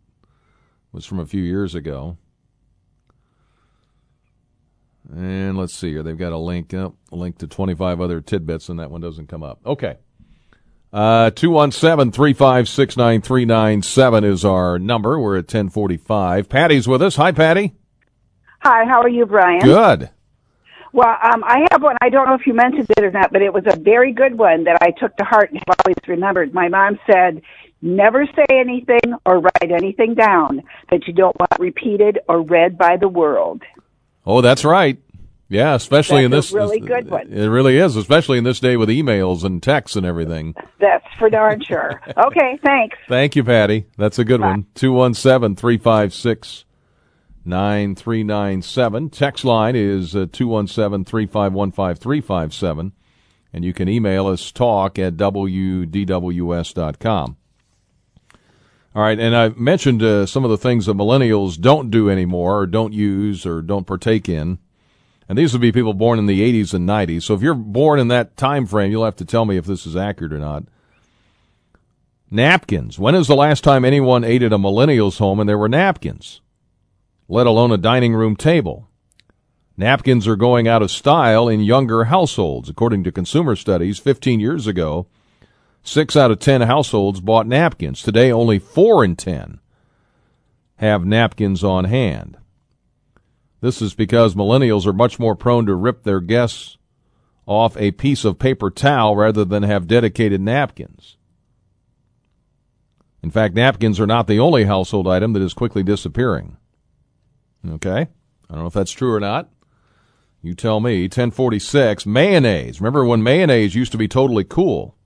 [0.91, 2.17] was from a few years ago.
[5.09, 6.03] And let's see here.
[6.03, 9.43] They've got a link, a link to 25 other tidbits, and that one doesn't come
[9.43, 9.61] up.
[9.65, 9.95] Okay.
[10.93, 15.19] Uh, 217 356 9397 is our number.
[15.19, 16.47] We're at 1045.
[16.47, 17.15] Patty's with us.
[17.15, 17.73] Hi, Patty.
[18.59, 19.61] Hi, how are you, Brian?
[19.61, 20.11] Good.
[20.93, 21.97] Well, um, I have one.
[21.99, 24.37] I don't know if you mentioned it or not, but it was a very good
[24.37, 26.53] one that I took to heart and have always remembered.
[26.53, 27.41] My mom said,
[27.81, 32.97] never say anything or write anything down that you don't want repeated or read by
[32.97, 33.63] the world.
[34.27, 34.99] Oh, that's right.
[35.49, 36.51] Yeah, especially That's in this.
[36.53, 37.31] really good one.
[37.31, 40.55] It really is, especially in this day with emails and texts and everything.
[40.79, 42.01] That's for darn sure.
[42.17, 42.97] Okay, thanks.
[43.07, 43.85] Thank you, Patty.
[43.97, 44.65] That's a good one.
[44.75, 46.65] 217 356
[47.45, 49.09] 9397.
[49.09, 52.93] Text line is uh, 217 351 5357.
[53.51, 55.87] And you can email us talk at wdws.com.
[58.95, 62.59] All right, and I've mentioned uh, some of the things that millennials don't do anymore,
[62.59, 64.59] or don't use, or don't partake in.
[65.29, 67.23] And these would be people born in the 80s and 90s.
[67.23, 69.85] So if you're born in that time frame, you'll have to tell me if this
[69.85, 70.63] is accurate or not.
[72.29, 72.97] Napkins.
[72.97, 76.41] When is the last time anyone ate at a millennial's home and there were napkins?
[77.29, 78.89] Let alone a dining room table.
[79.77, 82.69] Napkins are going out of style in younger households.
[82.69, 85.07] According to consumer studies, 15 years ago,
[85.83, 88.01] 6 out of 10 households bought napkins.
[88.01, 89.59] Today, only 4 in 10
[90.77, 92.37] have napkins on hand.
[93.63, 96.77] This is because millennials are much more prone to rip their guests
[97.45, 101.15] off a piece of paper towel rather than have dedicated napkins.
[103.23, 106.57] In fact, napkins are not the only household item that is quickly disappearing.
[107.65, 108.01] Okay?
[108.01, 109.49] I don't know if that's true or not.
[110.41, 111.03] You tell me.
[111.03, 112.81] 1046, mayonnaise.
[112.81, 114.97] Remember when mayonnaise used to be totally cool?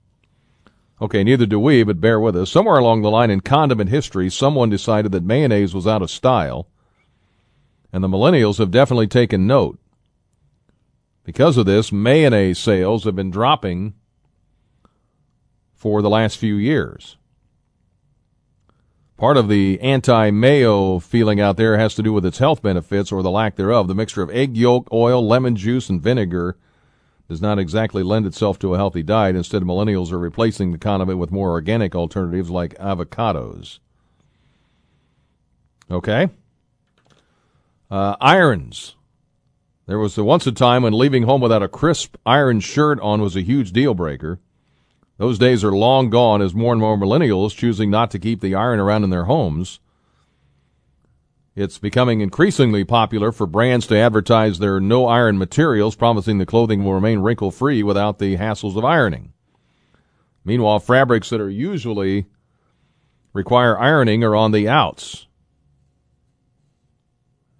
[1.00, 2.50] Okay, neither do we, but bear with us.
[2.50, 6.66] Somewhere along the line in condiment history, someone decided that mayonnaise was out of style,
[7.92, 9.78] and the millennials have definitely taken note.
[11.24, 13.94] Because of this, mayonnaise sales have been dropping
[15.74, 17.16] for the last few years.
[19.18, 23.10] Part of the anti mayo feeling out there has to do with its health benefits
[23.10, 23.88] or the lack thereof.
[23.88, 26.56] The mixture of egg yolk, oil, lemon juice, and vinegar
[27.28, 29.36] does not exactly lend itself to a healthy diet.
[29.36, 33.80] Instead, millennials are replacing the condiment with more organic alternatives like avocados.
[35.90, 36.28] Okay?
[37.90, 38.96] Uh, irons.
[39.86, 43.34] There was once a time when leaving home without a crisp iron shirt on was
[43.34, 44.40] a huge deal breaker.
[45.16, 48.54] Those days are long gone as more and more millennials choosing not to keep the
[48.54, 49.80] iron around in their homes.
[51.56, 56.84] It's becoming increasingly popular for brands to advertise their no iron materials, promising the clothing
[56.84, 59.32] will remain wrinkle free without the hassles of ironing.
[60.44, 62.26] Meanwhile, fabrics that are usually
[63.32, 65.27] require ironing are on the outs.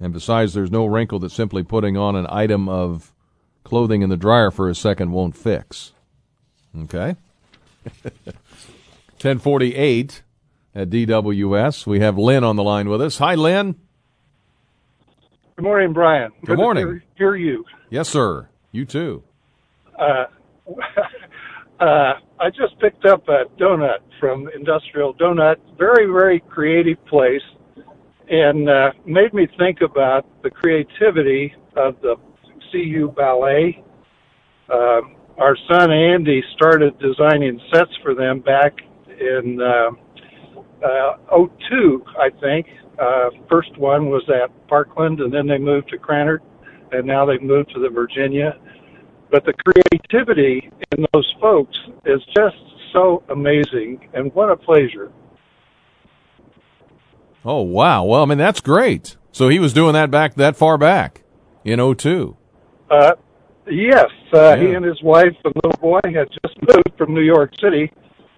[0.01, 3.13] And besides, there's no wrinkle that simply putting on an item of
[3.65, 5.93] clothing in the dryer for a second won't fix.
[6.77, 7.17] Okay?
[9.21, 10.23] 1048
[10.75, 11.87] at DWS.
[11.87, 13.19] We have Lynn on the line with us.
[13.19, 13.75] Hi, Lynn.
[15.57, 16.31] Good morning, Brian.
[16.41, 16.87] Good, Good morning.
[16.87, 17.65] To hear, you.
[17.91, 18.49] Yes, sir.
[18.71, 19.25] You too.
[19.99, 20.27] Uh,
[21.81, 25.57] uh, I just picked up a donut from Industrial Donut.
[25.77, 27.43] Very, very creative place,
[28.31, 32.17] and uh, made me think about the creativity of the
[32.71, 33.83] CU Ballet.
[34.73, 38.75] Um, our son Andy started designing sets for them back
[39.09, 39.91] in uh,
[40.85, 42.67] uh, 02, I think.
[42.99, 46.41] Uh, first one was at Parkland, and then they moved to Krannert,
[46.93, 48.59] and now they've moved to the Virginia.
[49.31, 52.57] But the creativity in those folks is just
[52.93, 55.13] so amazing, and what a pleasure.
[57.49, 58.05] Oh wow!
[58.05, 59.17] Well, I mean that's great.
[59.33, 61.23] So he was doing that back that far back
[61.65, 62.37] in 02.
[62.91, 63.13] Uh,
[63.71, 64.57] Yes, uh, yeah.
[64.57, 67.93] he and his wife and little boy had just moved from New York City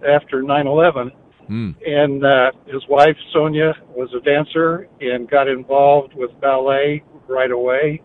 [0.07, 1.11] after 9/11,
[1.49, 1.75] mm.
[1.85, 8.01] and uh, his wife Sonia was a dancer and got involved with ballet right away,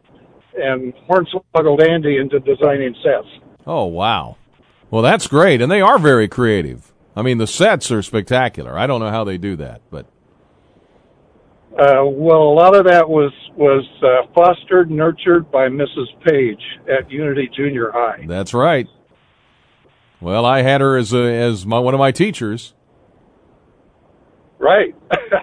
[0.56, 3.28] and hornswoggled Andy into designing sets.
[3.66, 4.36] Oh wow!
[4.90, 6.92] Well, that's great, and they are very creative.
[7.16, 8.78] I mean, the sets are spectacular.
[8.78, 10.06] I don't know how they do that, but
[11.78, 16.06] uh, well, a lot of that was was uh, fostered, nurtured by Mrs.
[16.24, 18.24] Page at Unity Junior High.
[18.26, 18.86] That's right.
[20.20, 22.74] Well, I had her as a, as my, one of my teachers.
[24.58, 24.94] Right.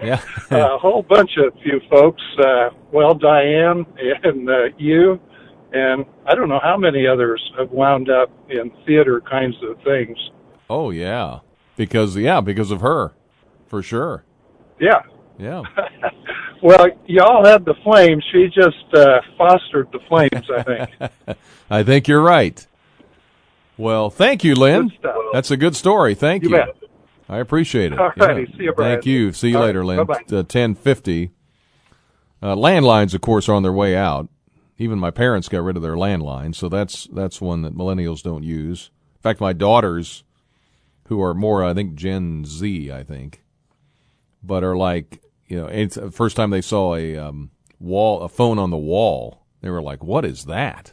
[0.02, 0.20] Yeah.
[0.50, 2.22] a whole bunch of you folks.
[2.38, 3.86] Uh, well, Diane
[4.24, 5.20] and uh, you,
[5.72, 10.18] and I don't know how many others have wound up in theater kinds of things.
[10.68, 11.40] Oh yeah,
[11.76, 13.12] because yeah, because of her,
[13.68, 14.24] for sure.
[14.80, 15.02] Yeah,
[15.38, 15.62] yeah.
[16.62, 18.20] well, y'all had the flame.
[18.32, 21.38] She just uh, fostered the flames, I think.
[21.70, 22.66] I think you're right.
[23.76, 24.92] Well, thank you, Lynn.
[25.32, 26.14] That's a good story.
[26.14, 26.50] Thank you.
[26.50, 26.62] you.
[27.28, 27.98] I appreciate it.
[27.98, 28.46] All righty.
[28.50, 28.56] Yeah.
[28.56, 28.94] See you, Brian.
[28.94, 29.32] Thank you.
[29.32, 29.96] See you All later, right.
[29.96, 30.06] Lynn.
[30.06, 30.36] Bye-bye.
[30.36, 31.30] Uh, 1050.
[32.42, 34.28] Uh, landlines, of course, are on their way out.
[34.76, 38.42] Even my parents got rid of their landline, so that's that's one that millennials don't
[38.42, 38.90] use.
[39.16, 40.24] In fact, my daughters,
[41.08, 43.43] who are more, I think, Gen Z, I think,
[44.46, 48.28] but are like, you know, it's the first time they saw a um, wall, a
[48.28, 50.92] phone on the wall, they were like, "What is that?"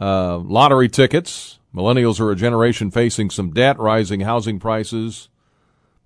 [0.00, 1.58] Uh, lottery tickets.
[1.74, 5.28] Millennials are a generation facing some debt, rising housing prices.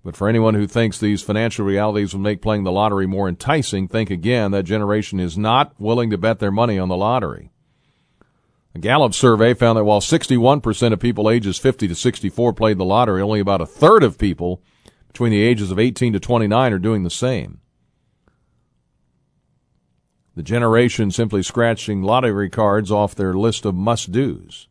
[0.03, 3.87] But for anyone who thinks these financial realities will make playing the lottery more enticing,
[3.87, 4.51] think again.
[4.51, 7.52] That generation is not willing to bet their money on the lottery.
[8.75, 12.85] A Gallup survey found that while 61% of people ages 50 to 64 played the
[12.85, 14.61] lottery, only about a third of people
[15.07, 17.59] between the ages of 18 to 29 are doing the same.
[20.35, 24.67] The generation simply scratching lottery cards off their list of must do's.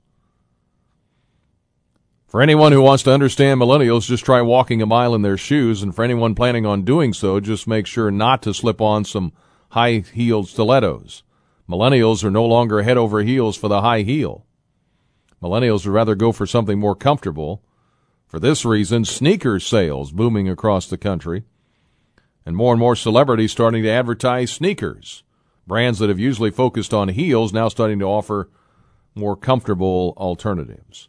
[2.26, 5.82] For anyone who wants to understand millennials, just try walking a mile in their shoes.
[5.82, 9.32] And for anyone planning on doing so, just make sure not to slip on some
[9.68, 11.22] high heeled stilettos.
[11.68, 14.44] Millennials are no longer head over heels for the high heel.
[15.42, 17.62] Millennials would rather go for something more comfortable.
[18.26, 21.44] For this reason, sneaker sales booming across the country.
[22.44, 25.22] And more and more celebrities starting to advertise sneakers.
[25.66, 28.48] Brands that have usually focused on heels now starting to offer
[29.14, 31.08] more comfortable alternatives.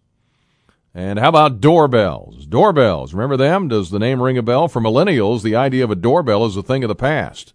[0.93, 2.45] And how about doorbells?
[2.45, 3.67] Doorbells, remember them?
[3.67, 4.67] Does the name ring a bell?
[4.67, 7.53] For millennials, the idea of a doorbell is a thing of the past.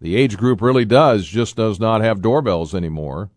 [0.00, 3.30] The age group really does, just does not have doorbells anymore.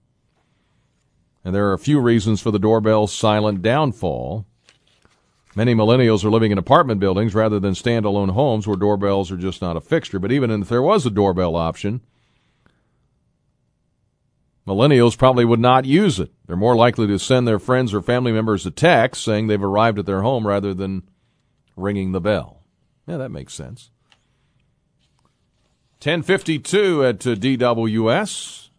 [1.44, 4.46] And there are a few reasons for the doorbell's silent downfall.
[5.56, 9.62] Many millennials are living in apartment buildings rather than standalone homes where doorbells are just
[9.62, 10.20] not a fixture.
[10.20, 12.02] But even if there was a doorbell option,
[14.68, 16.32] Millennials probably would not use it.
[16.46, 19.98] They're more likely to send their friends or family members a text saying they've arrived
[19.98, 21.04] at their home rather than
[21.76, 22.64] ringing the bell.
[23.08, 23.90] Yeah, that makes sense.
[26.04, 28.70] 1052 at uh, DWS.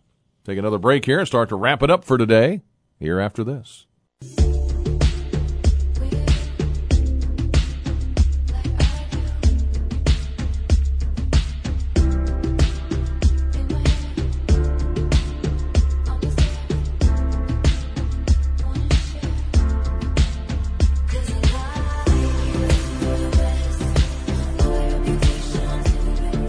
[0.44, 2.62] Take another break here and start to wrap it up for today
[2.98, 3.86] here after this.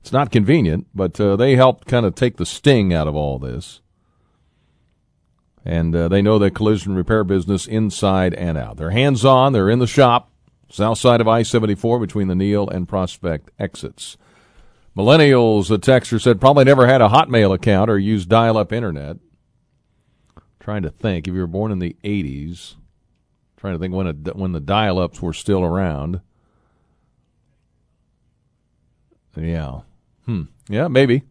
[0.01, 3.38] it's not convenient, but uh, they help kind of take the sting out of all
[3.38, 3.82] this.
[5.64, 8.78] And uh, they know the collision repair business inside and out.
[8.78, 9.53] They're hands on.
[9.53, 10.30] They're in the shop
[10.72, 14.17] south side of I 74 between the Neil and Prospect exits.
[14.95, 19.17] Millennials, a texter said, probably never had a Hotmail account or used dial up internet.
[20.59, 22.76] trying to think, if you were born in the 80s,
[23.57, 26.22] trying to think when, a, when the dial ups were still around.
[29.36, 29.82] Yeah.
[30.26, 30.43] Hmm.
[30.67, 31.24] Yeah, maybe.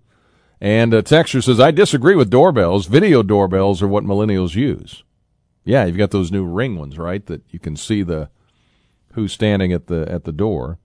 [0.60, 2.86] And a texture says, I disagree with doorbells.
[2.86, 5.04] Video doorbells are what millennials use.
[5.64, 7.24] Yeah, you've got those new ring ones, right?
[7.26, 8.30] That you can see the
[9.14, 10.78] who's standing at the at the door.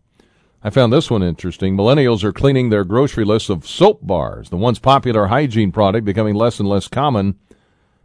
[0.64, 1.78] I found this one interesting.
[1.78, 6.34] Millennials are cleaning their grocery lists of soap bars, the once popular hygiene product becoming
[6.34, 7.38] less and less common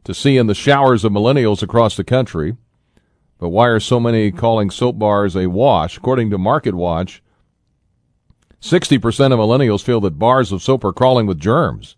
[0.04, 2.56] to see in the showers of millennials across the country.
[3.38, 5.96] But why are so many calling soap bars a wash?
[5.96, 7.22] According to Market Watch,
[8.60, 8.98] 60%
[9.32, 11.96] of millennials feel that bars of soap are crawling with germs.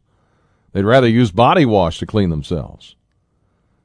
[0.73, 2.95] They'd rather use body wash to clean themselves.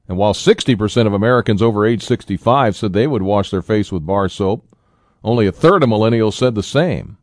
[0.07, 4.05] And while 60% of Americans over age 65 said they would wash their face with
[4.05, 4.65] bar soap,
[5.23, 7.17] only a third of millennials said the same.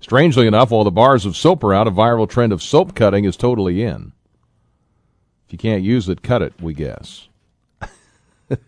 [0.00, 3.24] Strangely enough, while the bars of soap are out, a viral trend of soap cutting
[3.24, 4.12] is totally in.
[5.46, 7.28] If you can't use it, cut it, we guess.
[8.50, 8.58] and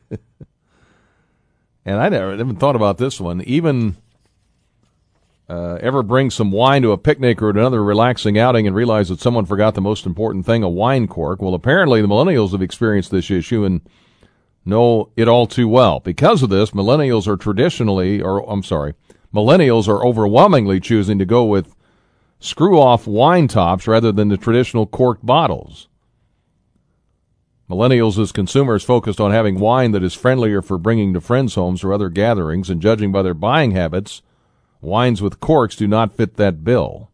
[1.86, 3.40] I never even thought about this one.
[3.42, 3.96] Even
[5.48, 9.20] uh, ever bring some wine to a picnic or another relaxing outing and realize that
[9.20, 11.42] someone forgot the most important thing, a wine cork.
[11.42, 13.80] Well, apparently the millennials have experienced this issue and
[14.64, 16.00] know it all too well.
[16.00, 18.94] Because of this, millennials are traditionally, or I'm sorry,
[19.34, 21.74] millennials are overwhelmingly choosing to go with
[22.38, 25.88] screw off wine tops rather than the traditional corked bottles.
[27.70, 31.82] Millennials as consumers focused on having wine that is friendlier for bringing to friends' homes
[31.82, 34.20] or other gatherings, and judging by their buying habits,
[34.82, 37.08] Wines with corks do not fit that bill.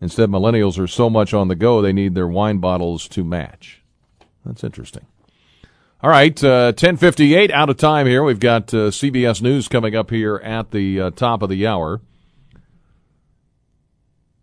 [0.00, 3.82] Instead, millennials are so much on the go, they need their wine bottles to match.
[4.44, 5.06] That's interesting.
[6.02, 8.22] All right, uh, 1058, out of time here.
[8.22, 12.00] We've got uh, CBS News coming up here at the uh, top of the hour.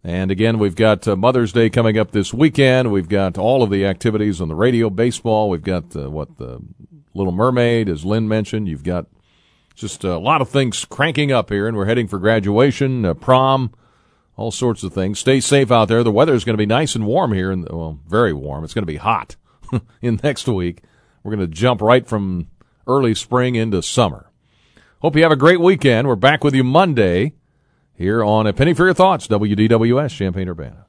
[0.03, 2.91] And again, we've got uh, Mother's Day coming up this weekend.
[2.91, 5.49] We've got all of the activities on the radio, baseball.
[5.49, 6.60] We've got uh, what the
[7.15, 8.68] Little Mermaid, as Lynn mentioned.
[8.68, 9.07] You've got
[9.78, 13.72] just a lot of things cranking up here, and we're heading for graduation, uh, prom,
[14.36, 15.20] all sorts of things.
[15.20, 16.04] Stay safe out there.
[16.04, 18.64] The weather is going to be nice and warm here, and well, very warm.
[18.64, 19.36] It's going to be hot
[20.02, 20.82] in next week.
[21.24, 22.48] We're going to jump right from
[22.88, 24.32] early spring into summer.
[25.02, 26.08] Hope you have a great weekend.
[26.08, 27.34] We're back with you Monday
[27.94, 30.87] here on A Penny for Your Thoughts, WDWS, Champaign Urbana.